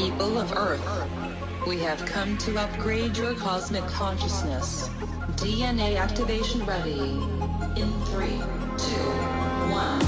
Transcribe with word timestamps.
people 0.00 0.38
of 0.38 0.50
Earth. 0.56 0.80
We 1.66 1.78
have 1.80 2.02
come 2.06 2.38
to 2.38 2.58
upgrade 2.58 3.18
your 3.18 3.34
cosmic 3.34 3.86
consciousness. 3.88 4.88
DNA 5.36 5.98
activation 5.98 6.64
ready. 6.64 6.98
In 7.76 7.92
three, 8.06 8.40
two, 8.78 9.10
one. 9.68 10.00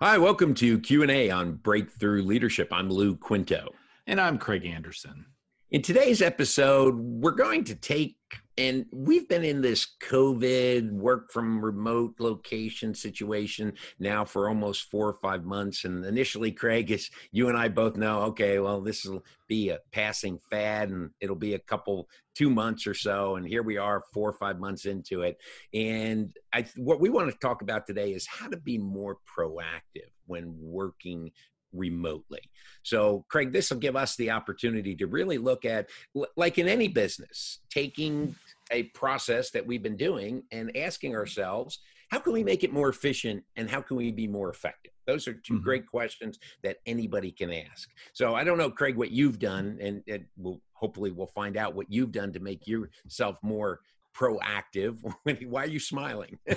Hi, 0.00 0.16
welcome 0.16 0.54
to 0.54 0.80
Q&A 0.80 1.28
on 1.28 1.56
Breakthrough 1.56 2.22
Leadership. 2.22 2.68
I'm 2.72 2.88
Lou 2.88 3.16
Quinto. 3.16 3.74
And 4.06 4.18
I'm 4.18 4.38
Craig 4.38 4.64
Anderson. 4.64 5.26
In 5.70 5.82
today's 5.82 6.22
episode, 6.22 6.96
we're 6.96 7.32
going 7.32 7.64
to 7.64 7.74
take 7.74 8.16
and 8.56 8.86
we've 8.92 9.28
been 9.28 9.44
in 9.44 9.62
this 9.62 9.86
COVID 10.02 10.92
work 10.92 11.32
from 11.32 11.64
remote 11.64 12.14
location 12.18 12.94
situation 12.94 13.72
now 13.98 14.24
for 14.24 14.48
almost 14.48 14.90
four 14.90 15.08
or 15.08 15.14
five 15.14 15.44
months. 15.44 15.84
And 15.84 16.04
initially, 16.04 16.52
Craig, 16.52 16.90
as 16.92 17.10
you 17.32 17.48
and 17.48 17.58
I 17.58 17.68
both 17.68 17.96
know, 17.96 18.22
okay, 18.22 18.60
well, 18.60 18.80
this 18.80 19.04
will 19.04 19.24
be 19.48 19.70
a 19.70 19.80
passing 19.92 20.38
fad 20.50 20.90
and 20.90 21.10
it'll 21.20 21.34
be 21.34 21.54
a 21.54 21.58
couple, 21.58 22.08
two 22.36 22.48
months 22.48 22.86
or 22.86 22.94
so. 22.94 23.36
And 23.36 23.46
here 23.46 23.62
we 23.62 23.76
are, 23.76 24.04
four 24.12 24.30
or 24.30 24.34
five 24.34 24.58
months 24.60 24.86
into 24.86 25.22
it. 25.22 25.36
And 25.72 26.36
I, 26.52 26.64
what 26.76 27.00
we 27.00 27.10
want 27.10 27.30
to 27.30 27.38
talk 27.38 27.62
about 27.62 27.86
today 27.86 28.12
is 28.12 28.26
how 28.26 28.48
to 28.48 28.56
be 28.56 28.78
more 28.78 29.18
proactive 29.36 30.10
when 30.26 30.54
working 30.60 31.32
remotely. 31.74 32.40
So, 32.82 33.24
Craig, 33.28 33.52
this 33.52 33.70
will 33.70 33.78
give 33.78 33.96
us 33.96 34.16
the 34.16 34.30
opportunity 34.30 34.94
to 34.96 35.06
really 35.06 35.38
look 35.38 35.64
at, 35.64 35.88
like 36.36 36.58
in 36.58 36.68
any 36.68 36.88
business, 36.88 37.60
taking 37.70 38.34
a 38.70 38.84
process 38.84 39.50
that 39.50 39.66
we've 39.66 39.82
been 39.82 39.96
doing 39.96 40.42
and 40.52 40.76
asking 40.76 41.14
ourselves, 41.14 41.80
how 42.10 42.18
can 42.18 42.32
we 42.32 42.44
make 42.44 42.64
it 42.64 42.72
more 42.72 42.88
efficient 42.88 43.42
and 43.56 43.68
how 43.68 43.80
can 43.80 43.96
we 43.96 44.12
be 44.12 44.26
more 44.26 44.50
effective? 44.50 44.92
Those 45.06 45.26
are 45.28 45.34
2 45.34 45.54
mm-hmm. 45.54 45.64
great 45.64 45.86
questions 45.86 46.38
that 46.62 46.78
anybody 46.86 47.30
can 47.30 47.52
ask. 47.52 47.90
So, 48.12 48.34
I 48.34 48.44
don't 48.44 48.58
know, 48.58 48.70
Craig, 48.70 48.96
what 48.96 49.10
you've 49.10 49.38
done, 49.38 49.78
and, 49.80 50.02
and 50.06 50.24
we'll 50.36 50.60
hopefully 50.72 51.10
we'll 51.10 51.26
find 51.26 51.56
out 51.56 51.74
what 51.74 51.90
you've 51.90 52.12
done 52.12 52.32
to 52.32 52.40
make 52.40 52.66
yourself 52.66 53.36
more 53.42 53.80
proactive. 54.14 54.98
Why 55.48 55.64
are 55.64 55.68
you 55.68 55.80
smiling? 55.80 56.38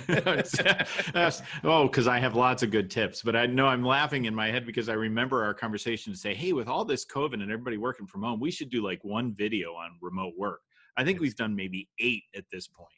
oh, 1.64 1.88
because 1.88 2.08
I 2.08 2.20
have 2.20 2.36
lots 2.36 2.64
of 2.64 2.72
good 2.72 2.90
tips. 2.90 3.22
But 3.22 3.36
I 3.36 3.46
know 3.46 3.68
I'm 3.68 3.84
laughing 3.84 4.26
in 4.26 4.36
my 4.36 4.52
head 4.52 4.66
because 4.66 4.90
I 4.90 4.94
remember 4.94 5.44
our 5.44 5.54
conversation 5.54 6.14
to 6.14 6.20
say, 6.20 6.34
hey, 6.34 6.54
with 6.54 6.68
all 6.68 6.86
this 6.86 7.06
COVID 7.06 7.36
and 7.36 7.44
everybody 7.44 7.78
working 7.78 8.08
from 8.08 8.24
home, 8.24 8.40
we 8.40 8.52
should 8.52 8.70
do 8.70 8.84
like 8.84 9.04
one 9.04 9.34
video 9.36 9.72
on 9.74 9.92
remote 10.02 10.34
work. 10.38 10.62
I 10.96 11.04
think 11.04 11.20
we've 11.20 11.36
done 11.36 11.56
maybe 11.56 11.90
eight 12.00 12.24
at 12.36 12.46
this 12.52 12.68
point. 12.68 12.90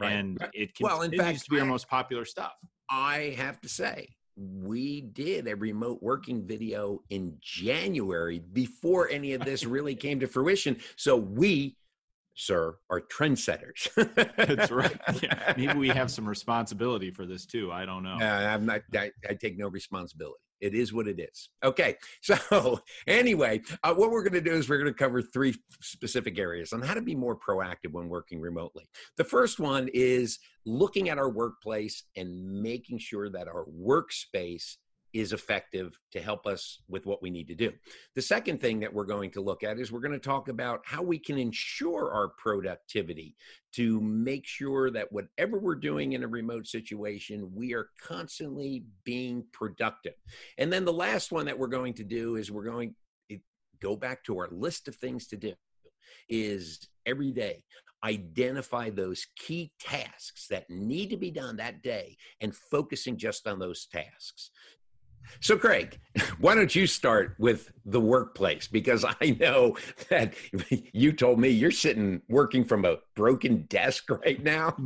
Right. 0.00 0.12
And 0.12 0.38
it 0.52 0.74
continues 0.74 0.80
well, 0.80 1.02
in 1.02 1.16
fact, 1.16 1.44
to 1.44 1.50
be 1.50 1.60
our 1.60 1.66
most 1.66 1.88
popular 1.88 2.24
stuff. 2.24 2.52
I 2.90 3.34
have 3.38 3.60
to 3.60 3.68
say, 3.68 4.08
we 4.36 5.00
did 5.00 5.46
a 5.46 5.54
remote 5.54 6.02
working 6.02 6.44
video 6.44 7.00
in 7.10 7.36
January 7.40 8.40
before 8.52 9.08
any 9.08 9.32
of 9.32 9.44
this 9.44 9.64
really 9.64 9.94
came 9.94 10.18
to 10.20 10.26
fruition. 10.26 10.76
So 10.96 11.16
we 11.16 11.76
sir, 12.34 12.76
are 12.90 13.00
trendsetters. 13.00 13.88
That's 14.36 14.70
right. 14.70 14.96
Yeah. 15.22 15.54
Maybe 15.56 15.78
we 15.78 15.88
have 15.88 16.10
some 16.10 16.28
responsibility 16.28 17.10
for 17.10 17.24
this 17.24 17.46
too. 17.46 17.70
I 17.70 17.86
don't 17.86 18.02
know. 18.02 18.18
Uh, 18.20 18.24
I'm 18.24 18.66
not. 18.66 18.82
I, 18.94 19.10
I, 19.28 19.34
take 19.34 19.56
no 19.56 19.68
responsibility. 19.68 20.40
It 20.60 20.74
is 20.74 20.92
what 20.92 21.06
it 21.06 21.20
is. 21.20 21.50
Okay. 21.64 21.96
So 22.22 22.80
anyway, 23.06 23.60
uh, 23.82 23.94
what 23.94 24.10
we're 24.10 24.22
going 24.22 24.32
to 24.32 24.40
do 24.40 24.52
is 24.52 24.68
we're 24.68 24.78
going 24.78 24.92
to 24.92 24.98
cover 24.98 25.20
three 25.20 25.54
specific 25.82 26.38
areas 26.38 26.72
on 26.72 26.80
how 26.80 26.94
to 26.94 27.02
be 27.02 27.14
more 27.14 27.36
proactive 27.36 27.92
when 27.92 28.08
working 28.08 28.40
remotely. 28.40 28.84
The 29.16 29.24
first 29.24 29.60
one 29.60 29.88
is 29.92 30.38
looking 30.64 31.10
at 31.10 31.18
our 31.18 31.28
workplace 31.28 32.04
and 32.16 32.62
making 32.62 32.98
sure 32.98 33.28
that 33.28 33.46
our 33.46 33.66
workspace 33.66 34.76
is 35.14 35.32
effective 35.32 35.96
to 36.10 36.20
help 36.20 36.44
us 36.44 36.82
with 36.88 37.06
what 37.06 37.22
we 37.22 37.30
need 37.30 37.46
to 37.46 37.54
do. 37.54 37.72
The 38.16 38.22
second 38.22 38.60
thing 38.60 38.80
that 38.80 38.92
we're 38.92 39.04
going 39.04 39.30
to 39.30 39.40
look 39.40 39.62
at 39.62 39.78
is 39.78 39.92
we're 39.92 40.00
going 40.00 40.12
to 40.12 40.18
talk 40.18 40.48
about 40.48 40.80
how 40.84 41.02
we 41.02 41.18
can 41.20 41.38
ensure 41.38 42.12
our 42.12 42.30
productivity 42.36 43.36
to 43.74 44.00
make 44.00 44.44
sure 44.44 44.90
that 44.90 45.12
whatever 45.12 45.58
we're 45.58 45.76
doing 45.76 46.12
in 46.12 46.24
a 46.24 46.28
remote 46.28 46.66
situation, 46.66 47.48
we 47.54 47.74
are 47.74 47.88
constantly 48.02 48.84
being 49.04 49.44
productive. 49.52 50.14
And 50.58 50.72
then 50.72 50.84
the 50.84 50.92
last 50.92 51.30
one 51.30 51.46
that 51.46 51.58
we're 51.58 51.68
going 51.68 51.94
to 51.94 52.04
do 52.04 52.34
is 52.34 52.50
we're 52.50 52.64
going 52.64 52.96
to 53.30 53.38
go 53.80 53.94
back 53.94 54.24
to 54.24 54.38
our 54.38 54.48
list 54.50 54.88
of 54.88 54.96
things 54.96 55.28
to 55.28 55.36
do 55.36 55.54
is 56.28 56.88
every 57.06 57.30
day 57.30 57.62
identify 58.04 58.90
those 58.90 59.26
key 59.36 59.72
tasks 59.80 60.46
that 60.48 60.68
need 60.68 61.08
to 61.08 61.16
be 61.16 61.30
done 61.30 61.56
that 61.56 61.82
day 61.82 62.16
and 62.40 62.54
focusing 62.54 63.16
just 63.16 63.46
on 63.46 63.58
those 63.58 63.86
tasks. 63.86 64.50
So, 65.40 65.56
Craig, 65.56 65.98
why 66.38 66.54
don't 66.54 66.74
you 66.74 66.86
start 66.86 67.34
with 67.38 67.70
the 67.84 68.00
workplace? 68.00 68.66
Because 68.66 69.04
I 69.20 69.36
know 69.40 69.76
that 70.08 70.34
you 70.92 71.12
told 71.12 71.38
me 71.38 71.48
you're 71.48 71.70
sitting 71.70 72.22
working 72.28 72.64
from 72.64 72.84
a 72.84 72.98
broken 73.14 73.62
desk 73.68 74.10
right 74.10 74.42
now. 74.42 74.76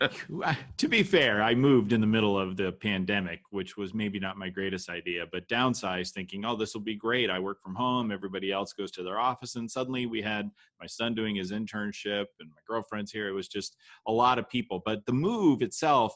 to 0.76 0.88
be 0.88 1.02
fair, 1.02 1.42
I 1.42 1.54
moved 1.54 1.92
in 1.92 2.00
the 2.00 2.06
middle 2.06 2.38
of 2.38 2.56
the 2.56 2.72
pandemic, 2.72 3.40
which 3.50 3.76
was 3.76 3.94
maybe 3.94 4.18
not 4.18 4.36
my 4.36 4.48
greatest 4.48 4.88
idea, 4.88 5.24
but 5.30 5.48
downsized 5.48 6.12
thinking, 6.12 6.44
oh, 6.44 6.56
this 6.56 6.74
will 6.74 6.80
be 6.80 6.96
great. 6.96 7.30
I 7.30 7.38
work 7.38 7.62
from 7.62 7.74
home, 7.74 8.10
everybody 8.10 8.52
else 8.52 8.72
goes 8.72 8.90
to 8.92 9.02
their 9.02 9.18
office. 9.18 9.56
And 9.56 9.70
suddenly 9.70 10.06
we 10.06 10.22
had 10.22 10.50
my 10.80 10.86
son 10.86 11.14
doing 11.14 11.36
his 11.36 11.52
internship 11.52 12.26
and 12.40 12.50
my 12.50 12.60
girlfriend's 12.66 13.12
here. 13.12 13.28
It 13.28 13.32
was 13.32 13.48
just 13.48 13.76
a 14.06 14.12
lot 14.12 14.38
of 14.38 14.48
people. 14.48 14.82
But 14.84 15.06
the 15.06 15.12
move 15.12 15.62
itself, 15.62 16.14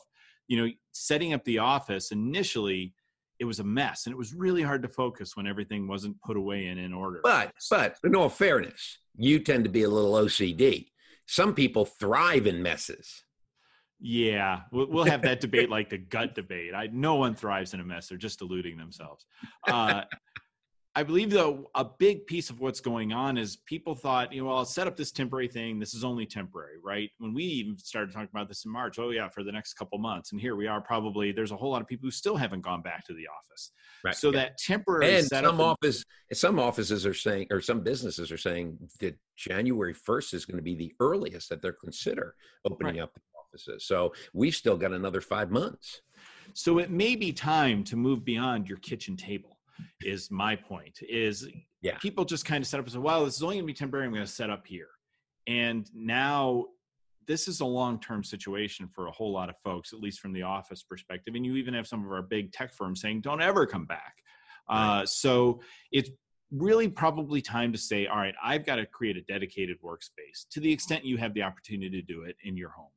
you 0.49 0.57
know, 0.57 0.71
setting 0.93 1.33
up 1.33 1.45
the 1.45 1.59
office 1.59 2.13
initially, 2.13 2.95
it 3.43 3.45
was 3.45 3.59
a 3.59 3.65
mess 3.65 4.07
and 4.07 4.13
it 4.13 4.17
was 4.17 4.33
really 4.33 4.63
hard 4.63 4.83
to 4.83 4.89
focus 4.89 5.37
when 5.37 5.49
everything 5.49 5.89
wasn't 5.89 6.17
put 6.23 6.37
away 6.37 6.67
and 6.67 6.79
in 6.79 6.93
order. 6.93 7.19
But 7.25 7.53
but 7.69 7.97
in 8.05 8.15
all 8.15 8.29
fairness, 8.29 8.99
you 9.17 9.41
tend 9.41 9.65
to 9.65 9.71
be 9.71 9.83
a 9.83 9.89
little 9.89 10.13
OCD. 10.13 10.87
Some 11.27 11.53
people 11.53 11.85
thrive 11.85 12.47
in 12.47 12.63
messes. 12.63 13.25
Yeah, 13.99 14.61
we'll, 14.71 14.87
we'll 14.89 15.05
have 15.07 15.23
that 15.23 15.41
debate 15.41 15.71
like 15.71 15.91
the 15.91 15.99
gut 15.99 16.37
debate. 16.37 16.73
I 16.73 16.89
no 16.93 17.17
one 17.17 17.35
thrives 17.35 17.75
in 17.75 17.81
a 17.81 17.85
mess; 17.85 18.09
they're 18.09 18.17
just 18.17 18.39
deluding 18.39 18.77
themselves. 18.77 19.27
Uh, 19.67 20.03
I 20.95 21.03
believe 21.03 21.31
though 21.31 21.71
a 21.75 21.87
big 21.99 22.27
piece 22.27 22.51
of 22.51 22.61
what's 22.61 22.81
going 22.81 23.15
on 23.15 23.39
is 23.39 23.57
people 23.57 23.95
thought, 23.95 24.31
you 24.31 24.43
know, 24.43 24.49
well, 24.49 24.59
I'll 24.59 24.65
set 24.67 24.87
up 24.87 24.95
this 24.95 25.11
temporary 25.11 25.49
thing. 25.49 25.79
This 25.79 25.95
is 25.95 26.05
only 26.05 26.27
temporary, 26.27 26.77
right? 26.85 27.11
When 27.17 27.33
we 27.33 27.45
even 27.45 27.79
started 27.79 28.13
talking 28.13 28.29
about 28.31 28.49
this 28.49 28.67
in 28.67 28.71
March, 28.71 28.99
oh 28.99 29.11
yeah, 29.11 29.29
for 29.31 29.43
the 29.43 29.53
next 29.53 29.75
couple 29.75 29.99
months, 29.99 30.33
and 30.33 30.41
here 30.41 30.55
we 30.55 30.67
are. 30.67 30.83
Probably 30.83 31.33
there's 31.33 31.51
a 31.51 31.57
whole 31.57 31.71
lot 31.71 31.81
of 31.81 31.89
people 31.89 32.07
who 32.07 32.11
still 32.11 32.37
haven't 32.37 32.61
gone 32.61 32.83
back 32.83 33.07
to 33.07 33.15
the 33.15 33.27
office. 33.27 33.73
Right. 34.05 34.15
So 34.15 34.29
yeah. 34.29 34.41
that 34.41 34.59
temporary 34.59 35.17
and 35.17 35.27
some 35.27 35.61
office, 35.63 36.05
some 36.35 36.59
offices 36.59 37.07
are 37.07 37.15
saying, 37.15 37.47
or 37.51 37.63
some 37.63 37.81
businesses 37.81 38.31
are 38.31 38.39
saying 38.39 38.77
that 39.01 39.17
January 39.37 39.95
1st 39.95 40.35
is 40.35 40.45
going 40.45 40.59
to 40.59 40.63
be 40.63 40.75
the 40.75 40.93
earliest 41.01 41.49
that 41.49 41.63
they're 41.63 41.73
consider 41.73 42.35
opening 42.67 42.97
right. 42.97 43.03
up 43.03 43.15
the 43.15 43.21
offices. 43.41 43.87
So 43.87 44.13
we've 44.35 44.55
still 44.55 44.77
got 44.77 44.93
another 44.93 45.23
five 45.23 45.51
months. 45.51 46.03
So 46.53 46.79
it 46.79 46.91
may 46.91 47.17
be 47.17 47.33
time 47.33 47.83
to 47.85 47.97
move 47.97 48.27
beyond 48.27 48.69
your 48.69 48.79
kitchen 48.79 49.17
table 49.17 49.57
is 50.03 50.31
my 50.31 50.57
point 50.57 50.99
is 51.09 51.49
yeah. 51.83 51.97
people 51.99 52.25
just 52.25 52.45
kind 52.45 52.63
of 52.63 52.69
set 52.69 52.81
up 52.81 52.87
and 52.87 52.93
say, 52.93 52.99
well, 52.99 53.25
this 53.25 53.37
is 53.37 53.43
only 53.43 53.57
going 53.57 53.65
to 53.65 53.67
be 53.67 53.75
temporary. 53.75 54.07
I'm 54.07 54.13
going 54.13 54.25
to 54.25 54.31
set 54.31 54.51
up 54.51 54.67
here. 54.67 54.89
And 55.47 55.89
now 55.95 56.67
this 57.27 57.49
is 57.49 57.61
a 57.61 57.65
long-term 57.65 58.25
situation 58.25 58.89
for 58.89 59.07
a 59.07 59.11
whole 59.11 59.33
lot 59.33 59.49
of 59.49 59.57
folks, 59.65 59.93
at 59.93 60.01
least 60.01 60.21
from 60.21 60.33
the 60.33 60.43
office 60.43 60.83
perspective. 60.83 61.35
And 61.35 61.45
you 61.45 61.57
even 61.57 61.75
have 61.75 61.87
some 61.87 62.05
of 62.05 62.11
our 62.11 62.23
big 62.23 62.53
tech 62.53 62.73
firms 62.75 63.01
saying, 63.01 63.21
don't 63.21 63.43
ever 63.43 63.67
come 63.67 63.87
back. 63.87 64.15
Right. 64.69 65.01
Uh, 65.01 65.07
so 65.07 65.61
it's 65.91 66.11
really 66.51 66.89
probably 66.89 67.41
time 67.41 67.73
to 67.73 67.79
say, 67.79 68.07
all 68.07 68.19
right, 68.19 68.35
I've 68.43 68.65
got 68.65 68.77
to 68.77 68.87
create 68.87 69.17
a 69.17 69.23
dedicated 69.23 69.79
workspace 69.83 70.47
to 70.51 70.61
the 70.61 70.73
extent 70.73 71.05
you 71.05 71.17
have 71.17 71.35
the 71.35 71.43
opportunity 71.43 72.01
to 72.01 72.03
do 72.03 72.23
it 72.23 72.37
in 72.45 72.57
your 72.57 72.71
home. 72.71 72.91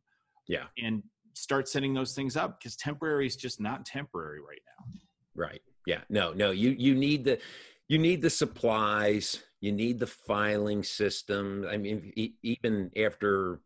Yeah. 0.47 0.66
And 0.78 1.01
start 1.34 1.68
setting 1.68 1.94
those 1.94 2.13
things 2.13 2.38
up 2.38 2.59
because 2.59 2.75
temporary 2.75 3.25
is 3.25 3.36
just 3.36 3.59
not 3.59 3.86
temporary 3.86 4.39
right 4.39 4.62
now. 4.80 4.86
Right 5.36 5.62
yeah 5.85 6.01
no 6.09 6.33
no 6.33 6.51
you 6.51 6.71
you 6.71 6.95
need 6.95 7.23
the 7.23 7.39
you 7.87 7.97
need 7.97 8.21
the 8.21 8.29
supplies 8.29 9.43
you 9.61 9.71
need 9.71 9.99
the 9.99 10.07
filing 10.07 10.83
system 10.83 11.65
i 11.69 11.77
mean 11.77 12.11
even 12.43 12.91
after 12.97 13.59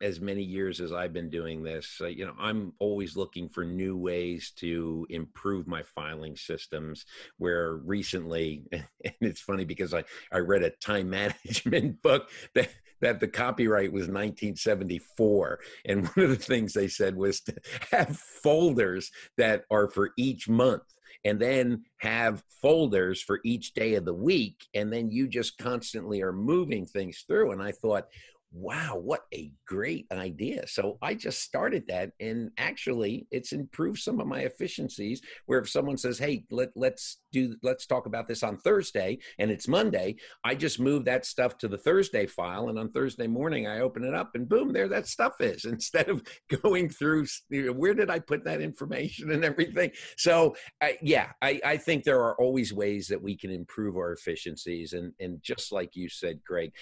as 0.00 0.20
many 0.20 0.42
years 0.42 0.80
as 0.80 0.92
I've 0.92 1.12
been 1.12 1.30
doing 1.30 1.62
this, 1.62 1.98
uh, 2.00 2.06
you 2.06 2.26
know, 2.26 2.34
I'm 2.38 2.72
always 2.78 3.16
looking 3.16 3.48
for 3.48 3.64
new 3.64 3.96
ways 3.96 4.52
to 4.56 5.06
improve 5.08 5.66
my 5.66 5.82
filing 5.82 6.36
systems. 6.36 7.06
Where 7.38 7.76
recently, 7.76 8.64
and 8.72 8.84
it's 9.20 9.40
funny 9.40 9.64
because 9.64 9.94
I, 9.94 10.04
I 10.32 10.38
read 10.38 10.62
a 10.62 10.70
time 10.70 11.10
management 11.10 12.02
book 12.02 12.30
that, 12.54 12.68
that 13.00 13.20
the 13.20 13.28
copyright 13.28 13.92
was 13.92 14.02
1974. 14.02 15.60
And 15.86 16.06
one 16.08 16.24
of 16.24 16.30
the 16.30 16.36
things 16.36 16.72
they 16.72 16.88
said 16.88 17.16
was 17.16 17.40
to 17.42 17.54
have 17.90 18.18
folders 18.42 19.10
that 19.38 19.64
are 19.70 19.88
for 19.88 20.10
each 20.18 20.48
month 20.48 20.82
and 21.24 21.38
then 21.40 21.84
have 21.98 22.42
folders 22.62 23.22
for 23.22 23.40
each 23.44 23.74
day 23.74 23.94
of 23.94 24.04
the 24.04 24.14
week 24.14 24.66
and 24.74 24.92
then 24.92 25.10
you 25.10 25.28
just 25.28 25.58
constantly 25.58 26.22
are 26.22 26.32
moving 26.32 26.86
things 26.86 27.24
through. 27.26 27.52
And 27.52 27.62
i 27.62 27.72
thought 27.72 28.08
wow, 28.52 28.96
what 28.96 29.22
a 29.32 29.52
great 29.66 30.06
idea. 30.10 30.66
So 30.66 30.98
I 31.00 31.14
just 31.14 31.42
started 31.42 31.84
that. 31.88 32.10
And 32.18 32.50
actually, 32.58 33.26
it's 33.30 33.52
improved 33.52 34.00
some 34.00 34.20
of 34.20 34.26
my 34.26 34.40
efficiencies. 34.40 35.20
Where 35.46 35.60
if 35.60 35.68
someone 35.68 35.96
says, 35.96 36.18
hey, 36.18 36.44
let, 36.50 36.70
let's 36.74 37.18
do, 37.32 37.54
let's 37.62 37.86
talk 37.86 38.06
about 38.06 38.26
this 38.26 38.42
on 38.42 38.58
Thursday 38.58 39.18
and 39.38 39.50
it's 39.50 39.68
Monday, 39.68 40.16
I 40.44 40.54
just 40.54 40.80
move 40.80 41.04
that 41.04 41.24
stuff 41.24 41.58
to 41.58 41.68
the 41.68 41.78
Thursday 41.78 42.26
file. 42.26 42.68
And 42.68 42.78
on 42.78 42.90
Thursday 42.90 43.28
morning, 43.28 43.68
I 43.68 43.80
open 43.80 44.04
it 44.04 44.14
up 44.14 44.32
and 44.34 44.48
boom, 44.48 44.72
there 44.72 44.88
that 44.88 45.06
stuff 45.06 45.34
is 45.40 45.64
instead 45.80 46.08
of 46.08 46.22
going 46.62 46.88
through, 46.88 47.26
where 47.50 47.94
did 47.94 48.10
I 48.10 48.18
put 48.18 48.44
that 48.44 48.60
information 48.60 49.30
and 49.30 49.44
everything. 49.44 49.92
So, 50.16 50.56
I, 50.82 50.98
yeah, 51.02 51.28
I, 51.40 51.60
I 51.64 51.76
think 51.76 52.02
there 52.02 52.20
are 52.20 52.34
always 52.40 52.72
ways 52.72 53.06
that 53.08 53.22
we 53.22 53.36
can 53.36 53.50
improve 53.50 53.96
our 53.96 54.12
efficiencies. 54.12 54.92
And, 54.92 55.12
and 55.20 55.40
just 55.42 55.70
like 55.70 55.94
you 55.94 56.08
said, 56.08 56.40
Greg, 56.44 56.72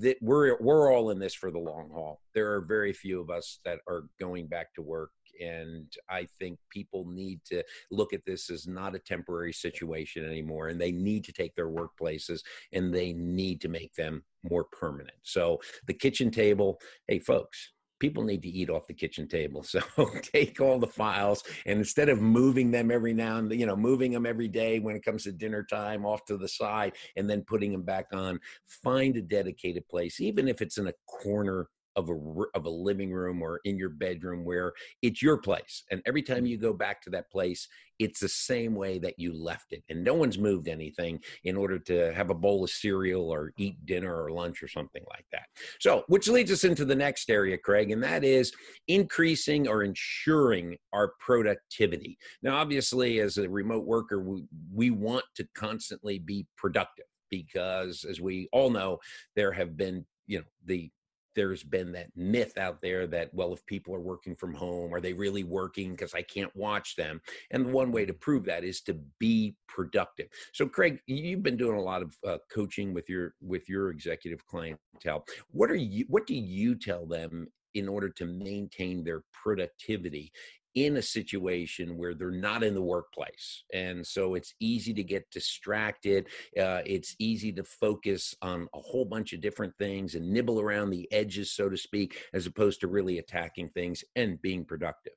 that 0.00 0.16
we're, 0.20 0.58
we're 0.60 0.92
all 0.92 0.97
in 1.10 1.18
this 1.18 1.34
for 1.34 1.50
the 1.50 1.58
long 1.58 1.90
haul. 1.92 2.20
There 2.34 2.52
are 2.54 2.60
very 2.60 2.92
few 2.92 3.20
of 3.20 3.30
us 3.30 3.60
that 3.64 3.80
are 3.88 4.04
going 4.18 4.46
back 4.46 4.74
to 4.74 4.82
work 4.82 5.10
and 5.40 5.86
I 6.08 6.26
think 6.38 6.58
people 6.70 7.04
need 7.06 7.40
to 7.46 7.62
look 7.90 8.12
at 8.12 8.24
this 8.24 8.50
as 8.50 8.66
not 8.66 8.94
a 8.94 8.98
temporary 8.98 9.52
situation 9.52 10.24
anymore. 10.24 10.68
And 10.68 10.80
they 10.80 10.92
need 10.92 11.24
to 11.24 11.32
take 11.32 11.54
their 11.54 11.68
workplaces 11.68 12.40
and 12.72 12.92
they 12.92 13.12
need 13.12 13.60
to 13.62 13.68
make 13.68 13.94
them 13.94 14.24
more 14.48 14.64
permanent. 14.64 15.16
So, 15.22 15.60
the 15.86 15.94
kitchen 15.94 16.30
table, 16.30 16.80
hey, 17.06 17.18
folks, 17.18 17.72
people 17.98 18.22
need 18.22 18.42
to 18.42 18.48
eat 18.48 18.70
off 18.70 18.86
the 18.86 18.94
kitchen 18.94 19.28
table. 19.28 19.62
So 19.62 19.80
take 20.22 20.60
all 20.60 20.78
the 20.78 20.86
files 20.86 21.42
and 21.66 21.78
instead 21.78 22.08
of 22.08 22.20
moving 22.20 22.70
them 22.70 22.90
every 22.90 23.14
now 23.14 23.38
and 23.38 23.52
you 23.52 23.66
know 23.66 23.76
moving 23.76 24.12
them 24.12 24.26
every 24.26 24.48
day 24.48 24.78
when 24.78 24.96
it 24.96 25.04
comes 25.04 25.24
to 25.24 25.32
dinner 25.32 25.64
time 25.64 26.04
off 26.04 26.24
to 26.26 26.36
the 26.36 26.48
side 26.48 26.92
and 27.16 27.28
then 27.28 27.42
putting 27.42 27.72
them 27.72 27.82
back 27.82 28.06
on, 28.12 28.38
find 28.66 29.16
a 29.16 29.22
dedicated 29.22 29.86
place, 29.88 30.20
even 30.20 30.48
if 30.48 30.62
it's 30.62 30.78
in 30.78 30.88
a 30.88 30.92
corner 31.06 31.68
of 31.96 32.08
a 32.08 32.14
of 32.54 32.66
a 32.66 32.70
living 32.70 33.12
room 33.12 33.42
or 33.42 33.60
in 33.64 33.76
your 33.76 33.88
bedroom 33.88 34.44
where 34.44 34.72
it's 35.02 35.22
your 35.22 35.36
place 35.36 35.84
and 35.90 36.00
every 36.06 36.22
time 36.22 36.44
mm. 36.44 36.48
you 36.48 36.56
go 36.56 36.72
back 36.72 37.02
to 37.02 37.10
that 37.10 37.30
place 37.30 37.68
it's 37.98 38.20
the 38.20 38.28
same 38.28 38.74
way 38.74 38.98
that 38.98 39.18
you 39.18 39.34
left 39.34 39.72
it 39.72 39.82
and 39.88 40.04
no 40.04 40.14
one's 40.14 40.38
moved 40.38 40.68
anything 40.68 41.18
in 41.44 41.56
order 41.56 41.78
to 41.78 42.12
have 42.14 42.30
a 42.30 42.34
bowl 42.34 42.62
of 42.62 42.70
cereal 42.70 43.30
or 43.30 43.52
eat 43.58 43.74
dinner 43.86 44.22
or 44.22 44.30
lunch 44.30 44.62
or 44.62 44.68
something 44.68 45.02
like 45.10 45.24
that 45.32 45.46
so 45.80 46.04
which 46.08 46.28
leads 46.28 46.52
us 46.52 46.64
into 46.64 46.84
the 46.84 46.94
next 46.94 47.30
area 47.30 47.58
craig 47.58 47.90
and 47.90 48.02
that 48.02 48.24
is 48.24 48.52
increasing 48.86 49.66
or 49.66 49.82
ensuring 49.82 50.76
our 50.92 51.12
productivity 51.18 52.16
now 52.42 52.56
obviously 52.56 53.20
as 53.20 53.38
a 53.38 53.48
remote 53.48 53.84
worker 53.84 54.20
we, 54.20 54.44
we 54.72 54.90
want 54.90 55.24
to 55.34 55.46
constantly 55.54 56.18
be 56.18 56.46
productive 56.56 57.06
because 57.30 58.04
as 58.08 58.20
we 58.20 58.48
all 58.52 58.70
know 58.70 58.98
there 59.36 59.52
have 59.52 59.76
been 59.76 60.04
you 60.26 60.38
know 60.38 60.44
the 60.66 60.90
there's 61.38 61.62
been 61.62 61.92
that 61.92 62.08
myth 62.16 62.58
out 62.58 62.82
there 62.82 63.06
that 63.06 63.32
well 63.32 63.52
if 63.54 63.64
people 63.64 63.94
are 63.94 64.00
working 64.00 64.34
from 64.34 64.52
home 64.52 64.92
are 64.92 65.00
they 65.00 65.12
really 65.12 65.44
working? 65.44 65.92
Because 65.92 66.12
i 66.12 66.20
can't 66.20 66.54
watch 66.56 66.96
them. 66.96 67.20
And 67.52 67.72
one 67.72 67.92
way 67.92 68.04
to 68.04 68.12
prove 68.12 68.44
that 68.46 68.64
is 68.64 68.80
to 68.82 68.94
be 69.20 69.54
productive. 69.68 70.26
So 70.52 70.66
craig 70.66 70.98
you've 71.06 71.44
been 71.44 71.56
doing 71.56 71.78
a 71.78 71.82
lot 71.82 72.02
of 72.02 72.16
uh, 72.26 72.38
coaching 72.52 72.92
with 72.92 73.08
your 73.08 73.34
with 73.40 73.68
your 73.68 73.90
executive 73.90 74.44
clientele. 74.46 75.24
What 75.52 75.70
are 75.70 75.76
you 75.76 76.06
what 76.08 76.26
do 76.26 76.34
you 76.34 76.74
tell 76.74 77.06
them 77.06 77.46
in 77.74 77.88
order 77.88 78.08
to 78.08 78.24
maintain 78.24 79.04
their 79.04 79.22
productivity 79.32 80.32
in 80.74 80.96
a 80.96 81.02
situation 81.02 81.96
where 81.96 82.14
they're 82.14 82.30
not 82.30 82.62
in 82.62 82.74
the 82.74 82.82
workplace. 82.82 83.64
And 83.72 84.06
so 84.06 84.34
it's 84.34 84.54
easy 84.60 84.94
to 84.94 85.02
get 85.02 85.30
distracted. 85.30 86.28
Uh, 86.58 86.82
it's 86.84 87.16
easy 87.18 87.52
to 87.52 87.64
focus 87.64 88.34
on 88.42 88.68
a 88.74 88.80
whole 88.80 89.04
bunch 89.04 89.32
of 89.32 89.40
different 89.40 89.76
things 89.78 90.14
and 90.14 90.30
nibble 90.30 90.60
around 90.60 90.90
the 90.90 91.10
edges, 91.12 91.52
so 91.52 91.68
to 91.68 91.76
speak, 91.76 92.22
as 92.32 92.46
opposed 92.46 92.80
to 92.80 92.88
really 92.88 93.18
attacking 93.18 93.68
things 93.70 94.04
and 94.16 94.40
being 94.42 94.64
productive. 94.64 95.14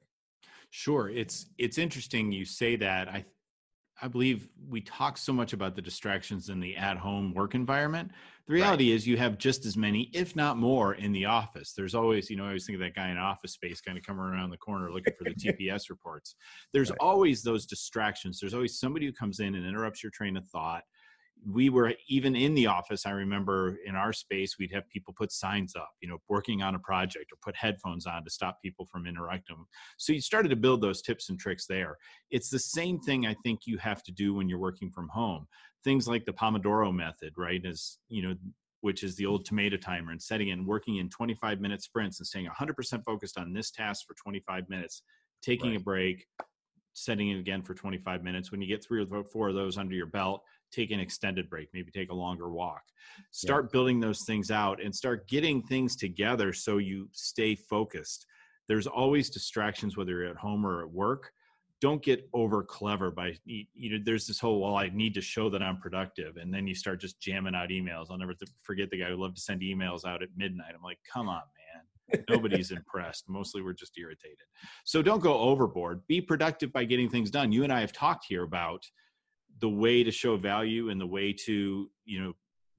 Sure. 0.71 1.09
It's 1.09 1.47
it's 1.57 1.77
interesting 1.77 2.31
you 2.31 2.45
say 2.45 2.77
that. 2.77 3.09
I 3.09 3.25
I 4.01 4.07
believe 4.07 4.49
we 4.69 4.81
talk 4.81 5.17
so 5.17 5.31
much 5.31 5.53
about 5.53 5.75
the 5.75 5.81
distractions 5.81 6.49
in 6.49 6.59
the 6.59 6.75
at 6.75 6.97
home 6.97 7.33
work 7.33 7.53
environment. 7.53 8.11
The 8.47 8.53
reality 8.55 8.89
right. 8.89 8.95
is 8.95 9.05
you 9.05 9.15
have 9.17 9.37
just 9.37 9.65
as 9.65 9.77
many, 9.77 10.09
if 10.13 10.35
not 10.35 10.57
more, 10.57 10.95
in 10.95 11.11
the 11.11 11.25
office. 11.25 11.73
There's 11.77 11.93
always, 11.93 12.29
you 12.29 12.35
know, 12.35 12.43
I 12.43 12.47
always 12.47 12.65
think 12.65 12.77
of 12.77 12.81
that 12.81 12.95
guy 12.95 13.09
in 13.09 13.17
office 13.17 13.53
space 13.53 13.79
kind 13.79 13.97
of 13.97 14.03
coming 14.03 14.23
around 14.23 14.49
the 14.49 14.57
corner 14.57 14.91
looking 14.91 15.13
for 15.17 15.25
the 15.25 15.35
TPS 15.69 15.89
reports. 15.89 16.35
There's 16.73 16.89
right. 16.89 16.97
always 16.99 17.43
those 17.43 17.67
distractions. 17.67 18.39
There's 18.39 18.55
always 18.55 18.79
somebody 18.79 19.05
who 19.05 19.13
comes 19.13 19.39
in 19.39 19.53
and 19.53 19.65
interrupts 19.65 20.01
your 20.01 20.11
train 20.11 20.35
of 20.35 20.47
thought 20.47 20.83
we 21.49 21.69
were 21.69 21.93
even 22.07 22.35
in 22.35 22.53
the 22.53 22.67
office 22.67 23.05
i 23.05 23.11
remember 23.11 23.77
in 23.85 23.95
our 23.95 24.13
space 24.13 24.57
we'd 24.59 24.71
have 24.71 24.87
people 24.89 25.13
put 25.13 25.31
signs 25.31 25.75
up 25.75 25.89
you 25.99 26.07
know 26.07 26.17
working 26.29 26.61
on 26.61 26.75
a 26.75 26.79
project 26.79 27.31
or 27.31 27.37
put 27.41 27.55
headphones 27.55 28.05
on 28.05 28.23
to 28.23 28.29
stop 28.29 28.61
people 28.61 28.85
from 28.91 29.07
interrupting 29.07 29.55
so 29.97 30.13
you 30.13 30.21
started 30.21 30.49
to 30.49 30.55
build 30.55 30.81
those 30.81 31.01
tips 31.01 31.29
and 31.29 31.39
tricks 31.39 31.65
there. 31.67 31.97
It's 32.29 32.49
the 32.49 32.59
same 32.59 32.99
thing 32.99 33.25
i 33.25 33.35
think 33.43 33.61
you 33.65 33.77
have 33.77 34.03
to 34.03 34.11
do 34.11 34.33
when 34.33 34.49
you're 34.49 34.59
working 34.59 34.91
from 34.91 35.09
home. 35.09 35.47
Things 35.83 36.07
like 36.07 36.25
the 36.25 36.33
pomodoro 36.33 36.93
method 36.93 37.33
right 37.37 37.61
is 37.63 37.99
you 38.09 38.21
know 38.21 38.35
which 38.81 39.03
is 39.03 39.15
the 39.15 39.25
old 39.25 39.45
tomato 39.45 39.77
timer 39.77 40.11
and 40.11 40.21
setting 40.21 40.51
and 40.51 40.65
working 40.65 40.97
in 40.97 41.07
25 41.09 41.61
minute 41.61 41.83
sprints 41.83 42.19
and 42.19 42.27
staying 42.27 42.47
100% 42.47 43.03
focused 43.05 43.37
on 43.37 43.53
this 43.53 43.69
task 43.69 44.05
for 44.07 44.15
25 44.15 44.67
minutes 44.69 45.03
taking 45.41 45.71
right. 45.71 45.79
a 45.79 45.83
break 45.83 46.25
setting 46.93 47.29
it 47.29 47.39
again 47.39 47.61
for 47.61 47.73
25 47.73 48.23
minutes. 48.23 48.51
When 48.51 48.61
you 48.61 48.67
get 48.67 48.83
three 48.83 49.05
or 49.09 49.23
four 49.23 49.49
of 49.49 49.55
those 49.55 49.77
under 49.77 49.95
your 49.95 50.07
belt 50.07 50.43
take 50.71 50.91
an 50.91 50.99
extended 50.99 51.49
break, 51.49 51.69
maybe 51.73 51.91
take 51.91 52.11
a 52.11 52.15
longer 52.15 52.51
walk. 52.51 52.81
Start 53.31 53.65
yeah. 53.65 53.69
building 53.71 53.99
those 53.99 54.23
things 54.25 54.51
out 54.51 54.81
and 54.81 54.93
start 54.93 55.27
getting 55.27 55.61
things 55.63 55.95
together 55.95 56.53
so 56.53 56.77
you 56.77 57.09
stay 57.11 57.55
focused. 57.55 58.25
There's 58.67 58.87
always 58.87 59.29
distractions, 59.29 59.97
whether 59.97 60.11
you're 60.11 60.29
at 60.29 60.37
home 60.37 60.65
or 60.65 60.81
at 60.81 60.89
work. 60.89 61.31
Don't 61.81 62.03
get 62.03 62.29
over 62.33 62.63
clever 62.63 63.09
by 63.09 63.35
you 63.43 63.65
know. 63.75 63.97
There's 64.05 64.27
this 64.27 64.39
whole 64.39 64.61
well, 64.61 64.75
I 64.75 64.89
need 64.93 65.15
to 65.15 65.21
show 65.21 65.49
that 65.49 65.63
I'm 65.63 65.77
productive, 65.77 66.37
and 66.37 66.53
then 66.53 66.67
you 66.67 66.75
start 66.75 67.01
just 67.01 67.19
jamming 67.19 67.55
out 67.55 67.69
emails. 67.69 68.05
I'll 68.11 68.19
never 68.19 68.35
forget 68.61 68.91
the 68.91 68.99
guy 68.99 69.09
who 69.09 69.15
loved 69.15 69.37
to 69.37 69.41
send 69.41 69.61
emails 69.61 70.05
out 70.05 70.21
at 70.21 70.29
midnight. 70.37 70.73
I'm 70.75 70.83
like, 70.83 70.99
come 71.11 71.27
on, 71.27 71.41
man. 72.11 72.23
Nobody's 72.29 72.69
impressed. 72.71 73.25
Mostly 73.27 73.63
we're 73.63 73.73
just 73.73 73.97
irritated. 73.97 74.37
So 74.85 75.01
don't 75.01 75.21
go 75.21 75.37
overboard. 75.39 76.01
Be 76.07 76.21
productive 76.21 76.71
by 76.71 76.85
getting 76.85 77.09
things 77.09 77.31
done. 77.31 77.51
You 77.51 77.63
and 77.63 77.73
I 77.73 77.81
have 77.81 77.93
talked 77.93 78.25
here 78.29 78.43
about 78.43 78.83
the 79.61 79.69
way 79.69 80.03
to 80.03 80.11
show 80.11 80.35
value 80.35 80.89
and 80.89 80.99
the 80.99 81.07
way 81.07 81.31
to 81.31 81.89
you 82.03 82.21
know 82.21 82.33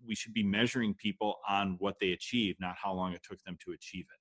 we 0.06 0.14
should 0.14 0.34
be 0.34 0.42
measuring 0.42 0.94
people 0.94 1.36
on 1.48 1.76
what 1.78 1.96
they 2.00 2.12
achieve 2.12 2.56
not 2.60 2.74
how 2.76 2.92
long 2.92 3.12
it 3.12 3.22
took 3.22 3.42
them 3.44 3.56
to 3.64 3.72
achieve 3.72 4.04
it. 4.12 4.18